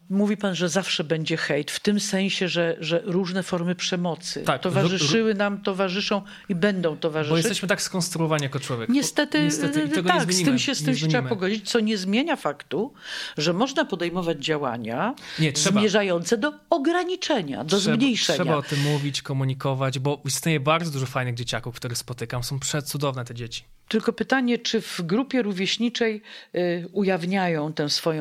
mówi 0.09 0.37
pan, 0.37 0.55
że 0.55 0.69
zawsze 0.69 1.03
będzie 1.03 1.37
hejt, 1.37 1.71
w 1.71 1.79
tym 1.79 1.99
sensie, 1.99 2.47
że, 2.47 2.75
że 2.79 3.01
różne 3.05 3.43
formy 3.43 3.75
przemocy 3.75 4.43
Tak, 4.43 4.61
towarzyszyły 4.61 5.33
nam, 5.33 5.61
towarzyszą 5.61 6.21
i 6.49 6.55
będą 6.55 6.89
Bo 6.89 6.95
towarzyszyć. 6.97 7.37
jesteśmy 7.37 7.67
tak 7.67 7.81
skonstruowani 7.81 8.43
jako 8.43 8.59
człowiek. 8.59 8.89
Niestety, 8.89 9.43
Niestety 9.43 9.89
tego 9.89 10.09
tak, 10.09 10.33
z 10.33 10.43
tym 10.43 10.59
się, 10.59 10.75
z 10.75 10.83
tym 10.83 10.97
się 10.97 11.07
trzeba 11.07 11.29
pogodzić, 11.29 11.69
co 11.69 11.79
nie 11.79 11.97
zmienia 11.97 12.35
faktu, 12.35 12.93
że 13.37 13.53
można 13.53 13.85
podejmować 13.85 14.45
działania 14.45 15.15
Nie, 15.39 15.51
zmierzające 15.55 16.37
do 16.37 16.53
ograniczenia, 16.69 17.63
do 17.63 17.77
trzeba, 17.77 17.95
zmniejszenia. 17.95 18.37
Trzeba 18.37 18.55
o 18.55 18.61
tym 18.61 18.79
mówić, 18.81 19.21
komunikować, 19.21 19.99
bo 19.99 20.21
istnieje 20.25 20.59
bardzo 20.59 20.91
dużo 20.91 21.05
fajnych 21.05 21.35
dzieciaków, 21.35 21.75
których 21.75 21.97
spotykam. 21.97 22.43
Są 22.43 22.59
przecudowne 22.59 23.25
te 23.25 23.35
dzieci. 23.35 23.63
Tylko 23.87 24.13
pytanie, 24.13 24.57
czy 24.57 24.81
w 24.81 25.01
grupie 25.01 25.41
rówieśniczej 25.41 26.21
y, 26.55 26.87
ujawniają 26.91 27.73
tę 27.73 27.89
swoją 27.89 28.20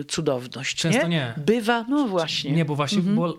y, 0.00 0.04
cudowność? 0.04 0.76
Często 0.76 1.08
nie. 1.08 1.34
Bywa, 1.36 1.84
no 1.88 2.08
właśnie. 2.08 2.52
Nie, 2.52 2.64
bo 2.64 2.76
właśnie 2.76 2.98
Mhm. 2.98 3.14
było 3.16 3.38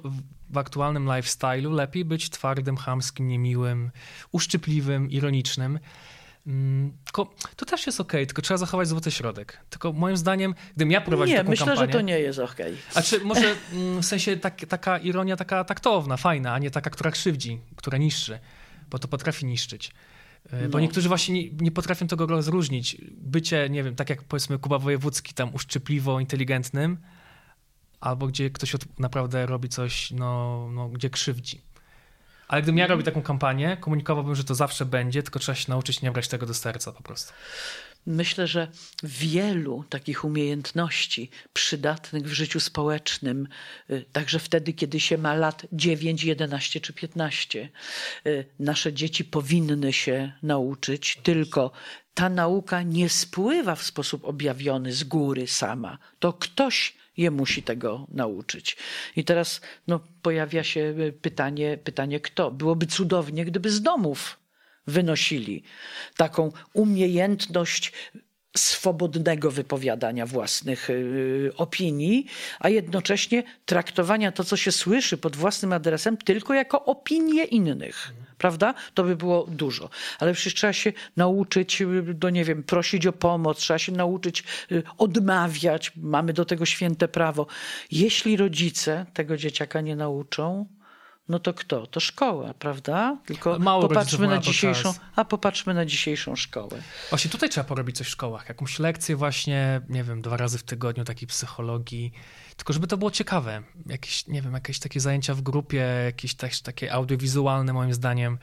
w, 0.50 0.58
aktualnym 0.58 1.06
lifestyle'u 1.06 1.72
lepiej 1.74 2.06
być 2.06 2.30
twardym, 2.30 2.78
chamskim, 2.78 3.28
niemiłym, 3.28 3.92
uszczypliwym, 4.32 5.12
ironicznym. 5.12 5.80
Mm, 6.48 6.94
Tylko 7.06 7.34
to 7.56 7.66
też 7.66 7.86
jest 7.86 8.00
okej, 8.02 8.28
tylko 8.28 8.42
trzeba 8.42 8.58
zachować 8.58 8.88
złoty 8.88 9.12
środek. 9.12 9.58
Tylko 9.70 9.94
moim 9.94 10.18
zdaniem, 10.18 10.56
gdybym 10.76 10.92
ja 10.92 11.02
prowadził 11.02 11.34
Nie, 11.34 11.38
taką 11.40 11.50
myślę, 11.50 11.66
kampanię... 11.66 11.88
że 11.92 11.98
to 11.98 12.02
nie 12.02 12.20
jest 12.20 12.40
okej. 12.40 12.78
A 12.96 13.02
czy 13.02 13.20
może 13.20 13.56
mm, 13.74 14.02
w 14.02 14.06
sensie 14.06 14.38
tak, 14.38 14.66
taka 14.66 14.98
ironia 14.98 15.36
taka 15.36 15.64
taktowna, 15.64 16.18
fajna, 16.18 16.54
a 16.54 16.60
nie 16.60 16.72
taka, 16.72 16.90
która 16.90 17.12
krzywdzi, 17.12 17.60
która 17.76 17.98
niszczy, 17.98 18.40
bo 18.90 19.00
to 19.00 19.08
potrafi 19.08 19.46
niszczyć. 19.46 19.92
E, 20.52 20.70
Bo 20.70 20.78
No. 20.78 20.80
niektórzy 20.80 21.08
właśnie 21.08 21.44
nie, 21.44 21.50
nie 21.60 21.72
potrafią 21.72 22.08
tego 22.08 22.26
rozróżnić. 22.26 22.98
Bycie, 23.12 23.70
nie 23.70 23.84
wiem, 23.84 23.96
tak 23.96 24.10
jak 24.10 24.24
powiedzmy 24.24 24.60
Kuba 24.60 24.80
Wojewódzki, 24.80 25.34
tam 25.34 25.54
uszczypliwo 25.56 26.20
inteligentnym, 26.20 26.98
albo 28.00 28.28
gdzie 28.28 28.50
ktoś 28.50 28.76
od, 28.76 29.00
naprawdę 29.00 29.46
robi 29.46 29.70
coś, 29.70 30.12
no, 30.12 30.68
no, 30.72 30.90
gdzie 30.90 31.10
krzywdzi. 31.10 31.62
Ale 32.48 32.62
gdybym 32.62 32.78
ja 32.78 32.88
robił 32.88 33.06
taką 33.06 33.22
kampanię, 33.22 33.78
komunikowałbym, 33.78 34.36
że 34.36 34.44
to 34.44 34.56
zawsze 34.56 34.86
będzie, 34.86 35.24
tylko 35.24 35.40
trzeba 35.40 35.56
się 35.56 35.66
nauczyć 35.72 36.02
nie 36.02 36.12
brać 36.12 36.28
tego 36.28 36.46
do 36.46 36.54
serca 36.54 36.92
po 36.92 37.04
prostu. 37.04 37.34
Myślę, 38.06 38.48
że 38.48 38.68
wielu 39.04 39.84
takich 39.90 40.26
umiejętności 40.26 41.30
przydatnych 41.54 42.24
w 42.24 42.34
życiu 42.34 42.60
społecznym, 42.60 43.48
y, 43.90 44.06
także 44.12 44.40
wtedy, 44.40 44.74
kiedy 44.74 45.00
się 45.00 45.18
ma 45.18 45.34
lat 45.34 45.66
9, 45.72 46.24
11 46.24 46.82
czy 46.82 46.94
15, 46.94 47.70
y, 48.26 48.46
nasze 48.60 48.94
dzieci 48.94 49.26
powinny 49.26 49.94
się 49.94 50.32
nauczyć, 50.44 51.20
tylko 51.24 51.72
ta 52.14 52.30
nauka 52.30 52.82
nie 52.82 53.10
spływa 53.10 53.76
w 53.76 53.84
sposób 53.84 54.26
objawiony 54.26 54.94
z 54.94 55.04
góry 55.04 55.48
sama. 55.48 55.98
To 56.20 56.34
ktoś 56.34 56.94
je 57.18 57.32
musi 57.32 57.64
tego 57.64 58.08
nauczyć. 58.12 58.78
I 59.16 59.24
teraz 59.24 59.62
no, 59.88 60.00
pojawia 60.22 60.64
się 60.64 60.80
y, 60.80 61.14
pytanie, 61.22 61.78
pytanie 61.84 62.20
kto? 62.20 62.52
Byłoby 62.52 62.86
cudownie, 62.86 63.46
gdyby 63.46 63.70
z 63.70 63.82
domów 63.82 64.43
wynosili 64.88 65.64
taką 66.18 66.52
umiejętność 66.74 67.92
swobodnego 68.58 69.52
wypowiadania 69.52 70.26
własnych 70.26 70.90
y, 70.90 71.52
opinii, 71.58 72.26
a 72.60 72.70
jednocześnie 72.70 73.44
traktowania 73.66 74.32
to, 74.32 74.44
co 74.44 74.58
się 74.58 74.72
słyszy 74.72 75.18
pod 75.18 75.36
własnym 75.36 75.74
adresem, 75.74 76.18
tylko 76.18 76.54
jako 76.54 76.86
opinie 76.86 77.44
innych. 77.44 78.14
Prawda? 78.38 78.74
To 78.94 79.04
by 79.04 79.16
było 79.16 79.48
dużo. 79.48 79.90
Ale 80.20 80.34
przecież 80.34 80.54
trzeba 80.54 80.74
się 80.74 80.94
nauczyć, 81.18 81.82
y, 81.82 82.14
do 82.14 82.30
nie 82.30 82.46
wiem, 82.46 82.64
prosić 82.64 83.08
o 83.08 83.14
pomoc, 83.14 83.58
trzeba 83.58 83.80
się 83.80 83.92
nauczyć 83.92 84.44
y, 84.72 84.84
odmawiać. 84.98 85.92
Mamy 85.96 86.34
do 86.34 86.46
tego 86.46 86.66
święte 86.66 87.08
prawo. 87.08 87.48
Jeśli 87.92 88.38
rodzice 88.38 89.06
tego 89.14 89.38
dzieciaka 89.38 89.82
nie 89.82 89.96
nauczą, 89.96 90.66
no 91.30 91.40
to 91.40 91.54
kto? 91.54 91.88
To 91.88 92.00
szkoła, 92.00 92.54
prawda? 92.54 93.18
Tylko 93.26 93.60
Mało 93.60 93.88
popatrzmy 93.88 94.28
na 94.28 94.38
dzisiejszą, 94.38 94.94
a 95.16 95.26
popatrzmy 95.26 95.74
na 95.74 95.86
dzisiejszą 95.86 96.36
szkołę. 96.36 96.82
Właśnie 97.10 97.32
tutaj 97.32 97.50
trzeba 97.50 97.64
porobić 97.64 97.98
coś 97.98 98.08
w 98.08 98.10
szkołach. 98.10 98.50
Jakąś 98.50 98.80
lekcję 98.80 99.16
właśnie, 99.16 99.82
nie 99.90 100.04
wiem, 100.04 100.22
dwa 100.22 100.38
razy 100.38 100.58
w 100.58 100.64
tygodniu 100.64 101.04
takiej 101.04 101.28
psychologii. 101.28 102.14
Tylko 102.56 102.74
żeby 102.74 102.88
to 102.88 102.98
było 102.98 103.12
ciekawe. 103.12 103.64
Jakieś, 103.86 104.28
nie 104.28 104.42
wiem, 104.42 104.54
jakieś 104.54 104.80
takie 104.80 105.00
zajęcia 105.00 105.34
w 105.34 105.42
grupie, 105.42 105.86
jakieś 106.06 106.36
też 106.36 106.62
takie 106.62 106.94
audiowizualne 106.94 107.74
moim 107.74 107.94
zdaniem. 107.94 108.38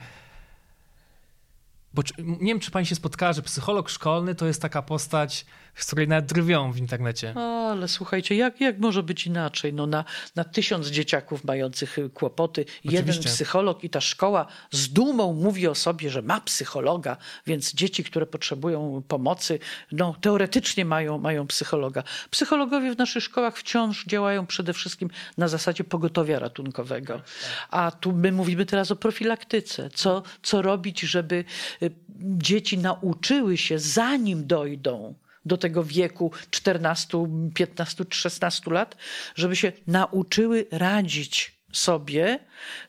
Bo 1.93 2.01
nie 2.17 2.53
wiem, 2.53 2.59
czy 2.59 2.71
pani 2.71 2.85
się 2.85 2.95
spotkała, 2.95 3.33
że 3.33 3.41
psycholog 3.41 3.89
szkolny 3.89 4.35
to 4.35 4.47
jest 4.47 4.61
taka 4.61 4.81
postać, 4.81 5.45
z 5.75 5.85
której 5.85 6.07
nawet 6.07 6.25
drwią 6.25 6.71
w 6.71 6.77
internecie. 6.77 7.33
O, 7.35 7.71
ale 7.71 7.87
słuchajcie, 7.87 8.35
jak, 8.35 8.61
jak 8.61 8.79
może 8.79 9.03
być 9.03 9.27
inaczej? 9.27 9.73
No 9.73 9.87
na, 9.87 10.05
na 10.35 10.43
tysiąc 10.43 10.87
dzieciaków 10.87 11.43
mających 11.43 11.97
y, 11.97 12.09
kłopoty, 12.09 12.65
jeden 12.83 13.09
Oczywiście. 13.09 13.29
psycholog 13.29 13.83
i 13.83 13.89
ta 13.89 14.01
szkoła 14.01 14.45
z 14.71 14.89
dumą 14.89 15.33
mówi 15.33 15.67
o 15.67 15.75
sobie, 15.75 16.09
że 16.09 16.21
ma 16.21 16.41
psychologa, 16.41 17.17
więc 17.47 17.73
dzieci, 17.73 18.03
które 18.03 18.25
potrzebują 18.25 19.03
pomocy, 19.07 19.59
no 19.91 20.15
teoretycznie 20.21 20.85
mają, 20.85 21.17
mają 21.17 21.47
psychologa. 21.47 22.03
Psychologowie 22.31 22.95
w 22.95 22.97
naszych 22.97 23.23
szkołach 23.23 23.57
wciąż 23.57 24.05
działają 24.05 24.45
przede 24.45 24.73
wszystkim 24.73 25.09
na 25.37 25.47
zasadzie 25.47 25.83
pogotowia 25.83 26.39
ratunkowego. 26.39 27.21
A 27.69 27.91
tu 27.91 28.11
my 28.11 28.31
mówimy 28.31 28.65
teraz 28.65 28.91
o 28.91 28.95
profilaktyce. 28.95 29.89
Co, 29.89 30.23
co 30.43 30.61
robić, 30.61 30.99
żeby 30.99 31.45
dzieci 32.19 32.77
nauczyły 32.77 33.57
się, 33.57 33.79
zanim 33.79 34.47
dojdą 34.47 35.15
do 35.45 35.57
tego 35.57 35.83
wieku 35.83 36.31
14, 36.51 37.27
15 37.53 38.05
czy 38.05 38.19
16 38.19 38.71
lat, 38.71 38.97
żeby 39.35 39.55
się 39.55 39.71
nauczyły 39.87 40.65
radzić 40.71 41.61
sobie 41.71 42.39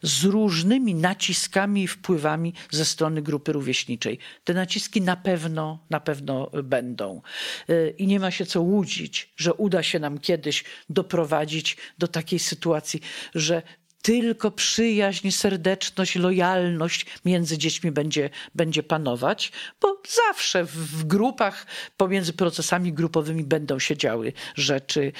z 0.03 0.25
różnymi 0.25 0.95
naciskami 0.95 1.83
i 1.83 1.89
wpływami 1.89 2.55
ze 2.71 2.85
strony 2.85 3.23
grupy 3.23 3.53
rówieśniczej. 3.53 4.19
Te 4.45 4.55
naciski 4.55 5.01
na 5.01 5.17
pewno, 5.17 5.87
na 5.91 6.01
pewno 6.01 6.51
będą. 6.65 7.23
Y, 7.71 7.95
I 7.99 8.07
nie 8.07 8.21
ma 8.21 8.31
się 8.31 8.47
co 8.47 8.63
łudzić, 8.63 9.33
że 9.37 9.55
uda 9.55 9.83
się 9.83 9.99
nam 9.99 10.19
kiedyś 10.19 10.65
doprowadzić 10.91 11.77
do 11.99 12.09
takiej 12.09 12.39
sytuacji, 12.39 13.01
że 13.35 13.63
tylko 14.03 14.51
przyjaźń, 14.51 15.31
serdeczność, 15.31 16.17
lojalność 16.17 17.07
między 17.25 17.59
dziećmi 17.59 17.91
będzie, 17.91 18.31
będzie 18.55 18.83
panować, 18.83 19.53
bo 19.81 20.03
zawsze 20.29 20.65
w, 20.65 21.05
grupach, 21.05 21.67
pomiędzy 21.97 22.33
procesami 22.33 22.93
grupowymi 22.93 23.45
będą 23.45 23.79
się 23.79 23.97
działy 23.97 24.33
rzeczy 24.55 25.13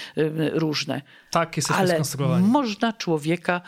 różne. 0.53 1.03
Tak 1.31 1.57
jesteśmy 1.57 1.83
Ale 1.83 1.95
skonstruowani. 1.95 2.49
można 2.49 2.93
człowieka, 2.93 3.61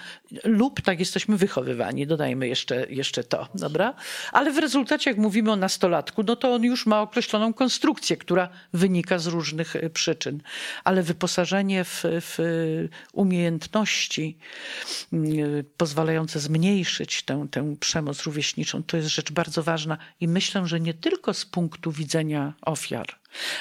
lub 0.45 0.81
tak 0.81 1.01
jesteśmy 1.01 1.37
wychowywani, 1.37 2.07
dodajmy 2.07 2.49
jeszcze, 2.49 2.87
jeszcze 2.91 3.25
to, 3.25 3.49
dobra? 3.55 3.95
Ale 4.33 4.53
w 4.53 4.59
rezultacie, 4.59 5.11
jak 5.11 5.19
mówimy 5.19 5.53
o 5.53 5.57
nastolatku, 5.57 6.23
no 6.23 6.37
to 6.37 6.55
on 6.55 6.65
już 6.65 6.87
ma 6.87 7.01
określoną 7.01 7.53
konstrukcję, 7.53 8.17
która 8.17 8.49
wynika 8.73 9.19
z 9.19 9.27
różnych 9.27 9.77
y, 9.77 9.91
przyczyn. 9.91 10.43
Ale 10.85 11.03
wyposażenie 11.03 11.85
w, 11.85 12.03
w 12.05 12.39
umiejętności 13.13 14.39
pozwalające 15.77 16.41
zmniejszyć 16.41 17.23
tę, 17.23 17.47
tę 17.51 17.77
przemoc 17.81 18.23
rówieśniczą, 18.23 18.83
to 18.83 18.97
jest 18.97 19.09
rzecz 19.09 19.33
bardzo 19.33 19.63
ważna 19.63 19.99
i 20.21 20.29
myślę, 20.29 20.67
że 20.67 20.81
nie 20.81 20.95
tylko 20.95 21.35
z 21.35 21.47
punktu 21.47 21.93
widzenia 21.93 22.55
ofiar, 22.63 23.07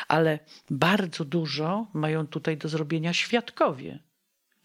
ale 0.08 0.40
bardzo 0.70 1.26
dużo 1.26 1.88
mają 1.94 2.28
tutaj 2.28 2.58
do 2.58 2.70
zrobienia 2.70 3.14
świadkowie. 3.14 4.00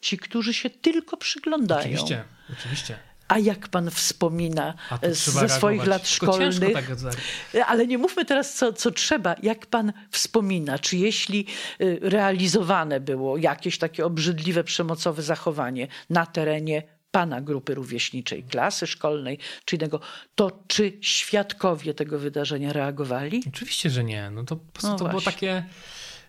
Ci, 0.00 0.18
którzy 0.18 0.54
się 0.54 0.70
tylko 0.70 1.16
przyglądają. 1.16 1.80
Oczywiście, 1.80 2.24
oczywiście. 2.52 2.98
A 3.28 3.38
jak 3.38 3.68
pan 3.68 3.90
wspomina 3.90 4.74
ze 5.02 5.48
swoich 5.48 5.86
lat 5.86 6.08
szkolnych, 6.08 6.72
tak 6.72 6.84
ale 7.66 7.86
nie 7.86 7.98
mówmy 7.98 8.24
teraz, 8.24 8.54
co, 8.54 8.72
co 8.72 8.90
trzeba. 8.90 9.34
Jak 9.42 9.66
pan 9.66 9.92
wspomina, 10.10 10.78
czy 10.78 10.96
jeśli 10.96 11.46
y, 11.80 11.98
realizowane 12.02 13.00
było 13.00 13.36
jakieś 13.36 13.78
takie 13.78 14.06
obrzydliwe, 14.06 14.64
przemocowe 14.64 15.22
zachowanie 15.22 15.88
na 16.10 16.26
terenie 16.26 16.82
pana 17.10 17.40
grupy 17.40 17.74
rówieśniczej, 17.74 18.42
klasy 18.42 18.86
szkolnej 18.86 19.38
czy 19.64 19.76
innego, 19.76 20.00
to 20.34 20.64
czy 20.66 20.92
świadkowie 21.00 21.94
tego 21.94 22.18
wydarzenia 22.18 22.72
reagowali? 22.72 23.42
Oczywiście, 23.48 23.90
że 23.90 24.04
nie. 24.04 24.30
No 24.30 24.44
to 24.44 24.56
po 24.56 24.72
prostu 24.72 24.90
No 24.90 24.98
to 24.98 25.04
było 25.04 25.20
właśnie. 25.20 25.32
takie 25.32 25.64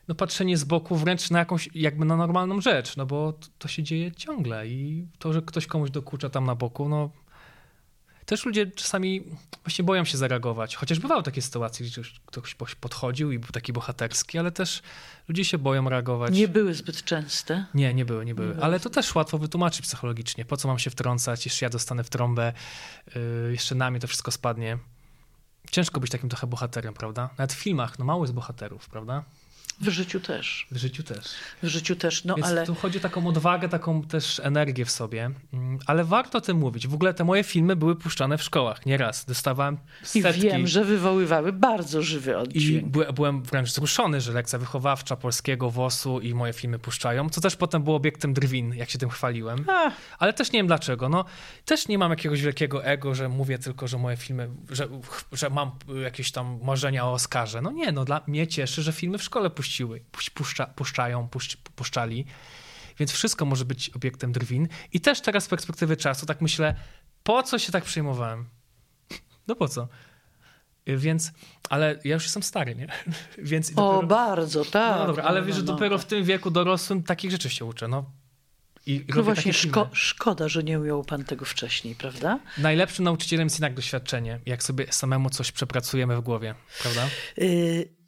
no, 0.09 0.15
patrzenie 0.15 0.57
z 0.57 0.63
boku 0.63 0.95
wręcz 0.95 1.29
na 1.29 1.39
jakąś, 1.39 1.69
jakby 1.75 2.05
na 2.05 2.15
normalną 2.15 2.61
rzecz, 2.61 2.97
no 2.97 3.05
bo 3.05 3.33
to, 3.33 3.47
to 3.59 3.67
się 3.67 3.83
dzieje 3.83 4.11
ciągle 4.11 4.67
i 4.67 5.07
to, 5.19 5.33
że 5.33 5.41
ktoś 5.41 5.67
komuś 5.67 5.91
dokucza 5.91 6.29
tam 6.29 6.45
na 6.45 6.55
boku, 6.55 6.89
no 6.89 7.09
też 8.25 8.45
ludzie 8.45 8.67
czasami 8.67 9.23
właśnie 9.63 9.85
boją 9.85 10.05
się 10.05 10.17
zareagować. 10.17 10.75
Chociaż 10.75 10.99
bywały 10.99 11.23
takie 11.23 11.41
sytuacje, 11.41 11.85
gdzie 11.85 12.01
ktoś 12.25 12.55
podchodził 12.79 13.31
i 13.31 13.39
był 13.39 13.49
taki 13.49 13.73
bohaterski, 13.73 14.37
ale 14.37 14.51
też 14.51 14.81
ludzie 15.27 15.45
się 15.45 15.57
boją 15.57 15.89
reagować. 15.89 16.33
Nie 16.33 16.47
były 16.47 16.73
zbyt 16.73 17.03
częste? 17.03 17.65
Nie, 17.73 17.93
nie 17.93 18.05
były, 18.05 18.25
nie 18.25 18.35
były. 18.35 18.57
Ale 18.61 18.79
to 18.79 18.89
też 18.89 19.15
łatwo 19.15 19.37
wytłumaczyć 19.37 19.81
psychologicznie. 19.81 20.45
Po 20.45 20.57
co 20.57 20.67
mam 20.67 20.79
się 20.79 20.89
wtrącać, 20.89 21.45
jeśli 21.45 21.65
ja 21.65 21.69
dostanę 21.69 22.03
w 22.03 22.09
trąbę, 22.09 22.53
yy, 23.15 23.51
jeszcze 23.51 23.75
na 23.75 23.91
mnie 23.91 23.99
to 23.99 24.07
wszystko 24.07 24.31
spadnie. 24.31 24.77
Ciężko 25.71 25.99
być 25.99 26.11
takim 26.11 26.29
trochę 26.29 26.47
bohaterem, 26.47 26.93
prawda? 26.93 27.29
Nawet 27.37 27.53
w 27.53 27.57
filmach, 27.57 27.99
no 27.99 28.05
mało 28.05 28.23
jest 28.23 28.33
bohaterów, 28.33 28.89
prawda? 28.89 29.23
W 29.81 29.89
życiu 29.89 30.19
też. 30.19 30.67
W 30.71 30.77
życiu 30.77 31.03
też. 31.03 31.25
W 31.63 31.67
życiu 31.67 31.95
też, 31.95 32.25
no 32.25 32.35
Więc 32.35 32.47
ale... 32.47 32.65
tu 32.65 32.75
chodzi 32.75 32.97
o 32.97 33.01
taką 33.01 33.27
odwagę, 33.27 33.69
taką 33.69 34.03
też 34.03 34.41
energię 34.43 34.85
w 34.85 34.91
sobie. 34.91 35.31
Mm, 35.53 35.79
ale 35.85 36.03
warto 36.03 36.37
o 36.37 36.41
tym 36.41 36.57
mówić. 36.57 36.87
W 36.87 36.93
ogóle 36.93 37.13
te 37.13 37.23
moje 37.23 37.43
filmy 37.43 37.75
były 37.75 37.95
puszczane 37.95 38.37
w 38.37 38.43
szkołach 38.43 38.85
nieraz. 38.85 39.25
Dostawałem 39.25 39.77
setki. 40.03 40.39
I 40.39 40.43
wiem, 40.43 40.67
że 40.67 40.85
wywoływały 40.85 41.53
bardzo 41.53 42.01
żywy 42.01 42.37
oddźwięk. 42.37 42.87
I 42.87 42.89
by, 42.89 43.13
byłem 43.13 43.43
wręcz 43.43 43.69
wzruszony, 43.69 44.21
że 44.21 44.31
lekcja 44.31 44.59
wychowawcza 44.59 45.15
polskiego 45.15 45.71
WOS-u 45.71 46.19
i 46.19 46.33
moje 46.33 46.53
filmy 46.53 46.79
puszczają, 46.79 47.29
co 47.29 47.41
też 47.41 47.55
potem 47.55 47.83
było 47.83 47.95
obiektem 47.95 48.33
drwin, 48.33 48.73
jak 48.73 48.89
się 48.89 48.97
tym 48.97 49.09
chwaliłem. 49.09 49.65
A. 49.67 49.91
Ale 50.19 50.33
też 50.33 50.51
nie 50.51 50.59
wiem 50.59 50.67
dlaczego. 50.67 51.09
No, 51.09 51.25
też 51.65 51.87
nie 51.87 51.97
mam 51.97 52.11
jakiegoś 52.11 52.41
wielkiego 52.41 52.85
ego, 52.85 53.15
że 53.15 53.29
mówię 53.29 53.59
tylko, 53.59 53.87
że 53.87 53.97
moje 53.97 54.17
filmy, 54.17 54.49
że, 54.69 54.87
że 55.31 55.49
mam 55.49 55.71
jakieś 56.03 56.31
tam 56.31 56.59
marzenia 56.63 57.05
o 57.05 57.13
Oscarze. 57.13 57.61
No 57.61 57.71
nie, 57.71 57.91
no 57.91 58.05
dla 58.05 58.21
mnie 58.27 58.47
cieszy, 58.47 58.81
że 58.81 58.91
filmy 58.91 59.17
w 59.17 59.23
szkole 59.23 59.49
puściły 59.49 59.68
puściły, 59.69 60.01
puszcza, 60.33 60.65
puszczają, 60.65 61.27
puszcz, 61.27 61.57
puszczali. 61.57 62.25
Więc 62.99 63.11
wszystko 63.11 63.45
może 63.45 63.65
być 63.65 63.89
obiektem 63.89 64.31
drwin. 64.31 64.67
I 64.93 65.01
też 65.01 65.21
teraz 65.21 65.43
z 65.43 65.47
perspektywy 65.47 65.97
czasu 65.97 66.25
tak 66.25 66.41
myślę, 66.41 66.75
po 67.23 67.43
co 67.43 67.59
się 67.59 67.71
tak 67.71 67.83
przejmowałem? 67.83 68.45
No 69.47 69.55
po 69.55 69.67
co? 69.67 69.87
Więc, 70.87 71.31
ale 71.69 71.99
ja 72.03 72.13
już 72.13 72.23
jestem 72.23 72.43
stary, 72.43 72.75
nie? 72.75 72.87
Więc 73.51 73.69
dopiero, 73.69 73.99
o, 73.99 74.03
bardzo, 74.03 74.65
tak. 74.65 74.99
No 74.99 75.07
dobra, 75.07 75.23
ale 75.23 75.39
no, 75.39 75.45
wiesz, 75.45 75.55
że 75.55 75.61
no, 75.61 75.73
dopiero 75.73 75.95
no. 75.95 76.01
w 76.01 76.05
tym 76.05 76.23
wieku 76.23 76.51
dorosłym 76.51 77.03
takich 77.03 77.31
rzeczy 77.31 77.49
się 77.49 77.65
uczę, 77.65 77.87
no. 77.87 78.11
I 78.85 79.05
no 79.15 79.23
właśnie, 79.23 79.53
szko 79.53 79.89
szkoda, 79.93 80.47
że 80.47 80.63
nie 80.63 80.79
ujął 80.79 81.03
pan 81.03 81.23
tego 81.23 81.45
wcześniej, 81.45 81.95
prawda? 81.95 82.39
Najlepszym 82.57 83.05
nauczycielem 83.05 83.45
jest 83.45 83.55
jednak 83.55 83.73
doświadczenie, 83.73 84.39
jak 84.45 84.63
sobie 84.63 84.93
samemu 84.93 85.29
coś 85.29 85.51
przepracujemy 85.51 86.17
w 86.17 86.21
głowie, 86.21 86.55
prawda? 86.81 87.07
Y 87.37 87.98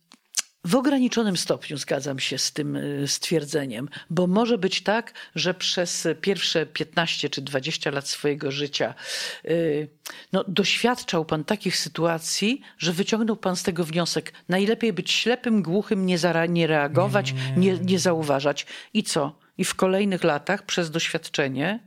w 0.65 0.75
ograniczonym 0.75 1.37
stopniu 1.37 1.77
zgadzam 1.77 2.19
się 2.19 2.37
z 2.37 2.51
tym 2.51 2.75
y, 2.75 3.07
stwierdzeniem, 3.07 3.89
bo 4.09 4.27
może 4.27 4.57
być 4.57 4.83
tak, 4.83 5.13
że 5.35 5.53
przez 5.53 6.07
pierwsze 6.21 6.65
15 6.65 7.29
czy 7.29 7.41
20 7.41 7.91
lat 7.91 8.07
swojego 8.07 8.51
życia 8.51 8.93
y, 9.45 9.87
no, 10.33 10.43
doświadczał 10.47 11.25
pan 11.25 11.43
takich 11.43 11.77
sytuacji, 11.77 12.61
że 12.77 12.93
wyciągnął 12.93 13.35
pan 13.35 13.55
z 13.55 13.63
tego 13.63 13.83
wniosek: 13.83 14.33
najlepiej 14.49 14.93
być 14.93 15.11
ślepym, 15.11 15.63
głuchym, 15.63 16.05
nie, 16.05 16.17
nie 16.49 16.67
reagować, 16.67 17.33
nie, 17.57 17.77
nie 17.77 17.99
zauważać. 17.99 18.65
I 18.93 19.03
co? 19.03 19.39
I 19.57 19.65
w 19.65 19.75
kolejnych 19.75 20.23
latach 20.23 20.65
przez 20.65 20.91
doświadczenie 20.91 21.79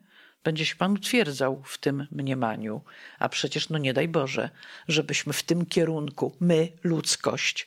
będzie 0.45 0.67
się 0.67 0.77
pan 0.77 0.93
utwierdzał 0.93 1.63
w 1.65 1.79
tym 1.79 2.07
mniemaniu. 2.11 2.81
A 3.19 3.29
przecież, 3.29 3.69
no 3.69 3.79
nie 3.79 3.95
daj 3.95 4.09
Boże, 4.09 4.51
żebyśmy 4.89 5.33
w 5.33 5.43
tym 5.43 5.67
kierunku, 5.67 6.37
my, 6.41 6.69
ludzkość, 6.85 7.67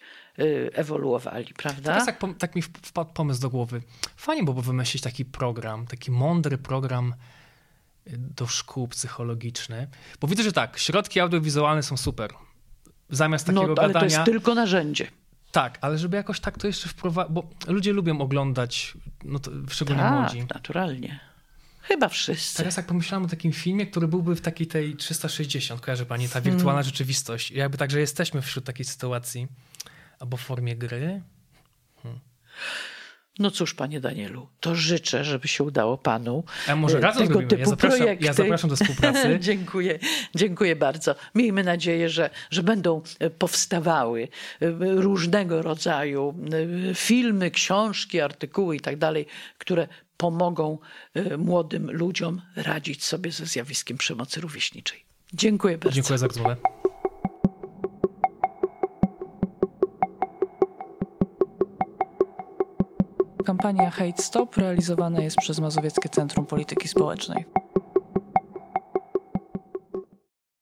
ewoluowali, 0.73 1.53
prawda? 1.53 1.91
Teraz 1.91 2.05
tak, 2.05 2.19
tak 2.37 2.55
mi 2.55 2.61
wpadł 2.61 3.13
pomysł 3.13 3.41
do 3.41 3.49
głowy. 3.49 3.81
Fajnie 4.15 4.43
byłoby 4.43 4.61
wymyślić 4.61 5.03
taki 5.03 5.25
program, 5.25 5.87
taki 5.87 6.11
mądry 6.11 6.57
program 6.57 7.13
y, 8.07 8.17
do 8.17 8.47
szkół 8.47 8.87
psychologiczny, 8.87 9.87
bo 10.21 10.27
widzę, 10.27 10.43
że 10.43 10.51
tak, 10.51 10.77
środki 10.79 11.19
audiowizualne 11.19 11.83
są 11.83 11.97
super. 11.97 12.29
Zamiast 13.09 13.47
no, 13.47 13.53
takiego 13.53 13.73
no, 13.75 13.81
ale 13.81 13.93
gadania... 13.93 14.09
to 14.09 14.15
jest 14.15 14.25
tylko 14.25 14.55
narzędzie. 14.55 15.07
Tak, 15.51 15.77
ale 15.81 15.97
żeby 15.97 16.17
jakoś 16.17 16.39
tak 16.39 16.57
to 16.57 16.67
jeszcze 16.67 16.89
wprowadzić, 16.89 17.33
bo 17.33 17.49
ludzie 17.67 17.93
lubią 17.93 18.21
oglądać, 18.21 18.97
no 19.23 19.39
to 19.39 19.51
szczególnie 19.69 20.01
tak, 20.01 20.13
młodzi. 20.13 20.45
naturalnie. 20.53 21.19
Chyba 21.81 22.09
wszyscy. 22.09 22.57
Teraz 22.57 22.77
jak 22.77 22.85
pomyślałem 22.85 23.25
o 23.25 23.29
takim 23.29 23.51
filmie, 23.51 23.87
który 23.87 24.07
byłby 24.07 24.35
w 24.35 24.41
takiej 24.41 24.67
tej 24.67 24.95
360, 24.95 25.81
kojarzy 25.81 26.05
pani, 26.05 26.29
ta 26.29 26.41
wirtualna 26.41 26.71
hmm. 26.71 26.83
rzeczywistość. 26.83 27.51
Jakby 27.51 27.77
tak, 27.77 27.91
że 27.91 27.99
jesteśmy 27.99 28.41
wśród 28.41 28.65
takiej 28.65 28.85
sytuacji. 28.85 29.47
Albo 30.19 30.37
w 30.37 30.41
formie 30.41 30.75
gry? 30.75 31.21
Hmm. 32.03 32.19
No 33.39 33.51
cóż, 33.51 33.73
panie 33.73 33.99
Danielu, 33.99 34.47
to 34.59 34.75
życzę, 34.75 35.23
żeby 35.23 35.47
się 35.47 35.63
udało 35.63 35.97
panu. 35.97 36.43
A 36.67 36.75
może 36.75 36.99
razem 36.99 37.27
tego 37.27 37.39
zrobimy. 37.39 37.49
typu 37.49 37.61
ja 37.61 37.65
zapraszam, 37.65 37.99
projekty. 37.99 38.25
Ja 38.25 38.33
zapraszam 38.33 38.69
do 38.69 38.75
współpracy. 38.75 39.37
dziękuję, 39.39 39.99
dziękuję 40.35 40.75
bardzo. 40.75 41.15
Miejmy 41.35 41.63
nadzieję, 41.63 42.09
że, 42.09 42.29
że 42.49 42.63
będą 42.63 43.01
e, 43.19 43.29
powstawały 43.29 44.27
e, 44.61 44.67
różnego 44.79 45.61
rodzaju 45.61 46.35
e, 46.89 46.95
filmy, 46.95 47.51
książki, 47.51 48.21
artykuły 48.21 48.75
i 48.75 48.79
tak 48.79 48.97
dalej, 48.97 49.25
które 49.57 49.87
pomogą 50.17 50.77
młodym 51.37 51.91
ludziom 51.91 52.41
radzić 52.55 53.03
sobie 53.03 53.31
ze 53.31 53.45
zjawiskiem 53.45 53.97
przemocy 53.97 54.41
rówieśniczej. 54.41 55.05
Dziękuję 55.33 55.77
bardzo. 55.77 55.95
Dziękuję 55.95 56.17
za 56.17 56.27
rozmowę. 56.27 56.55
Kampania 63.47 63.89
Hate 63.89 64.21
Stop 64.21 64.57
realizowana 64.57 65.19
jest 65.19 65.37
przez 65.37 65.59
Mazowieckie 65.59 66.09
Centrum 66.09 66.45
Polityki 66.45 66.87
Społecznej. 66.87 67.45